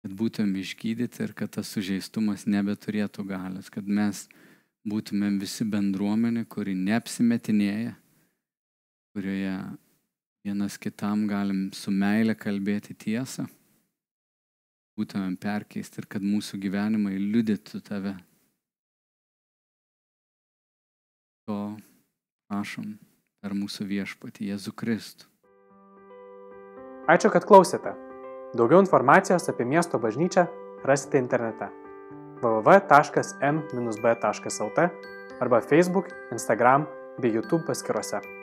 kad 0.00 0.14
būtum 0.16 0.52
išgydyti 0.60 1.24
ir 1.24 1.34
kad 1.36 1.52
tas 1.56 1.72
sužeistumas 1.72 2.46
nebeturėtų 2.48 3.24
galės, 3.28 3.72
kad 3.72 3.88
mes 3.88 4.26
būtumėm 4.88 5.38
visi 5.40 5.66
bendruomenė, 5.68 6.46
kuri 6.48 6.74
neapsimetinėja, 6.76 7.96
kurioje 9.14 9.54
vienas 10.46 10.78
kitam 10.80 11.26
galim 11.28 11.68
su 11.76 11.92
meile 11.92 12.34
kalbėti 12.38 12.94
tiesą, 12.94 13.46
būtumėm 14.98 15.36
perkeisti 15.40 16.02
ir 16.02 16.10
kad 16.10 16.24
mūsų 16.24 16.60
gyvenimai 16.62 17.16
liudytų 17.18 17.82
tave 17.84 18.16
To 21.50 21.74
prašom 22.46 22.92
per 23.42 23.50
mūsų 23.58 23.82
viešpatį 23.90 24.52
Jėzų 24.52 24.72
Kristų. 24.78 25.26
Ačiū, 27.10 27.26
kad 27.34 27.42
klausėte. 27.48 27.90
Daugiau 28.54 28.78
informacijos 28.84 29.50
apie 29.50 29.66
miesto 29.66 29.98
bažnyčią 29.98 30.46
rasite 30.86 31.18
internete 31.18 31.66
www.m-b.lt 32.44 32.78
arba 35.42 35.58
Facebook, 35.64 36.06
Instagram 36.30 36.86
bei 37.18 37.34
YouTube 37.34 37.66
paskiruose. 37.66 38.39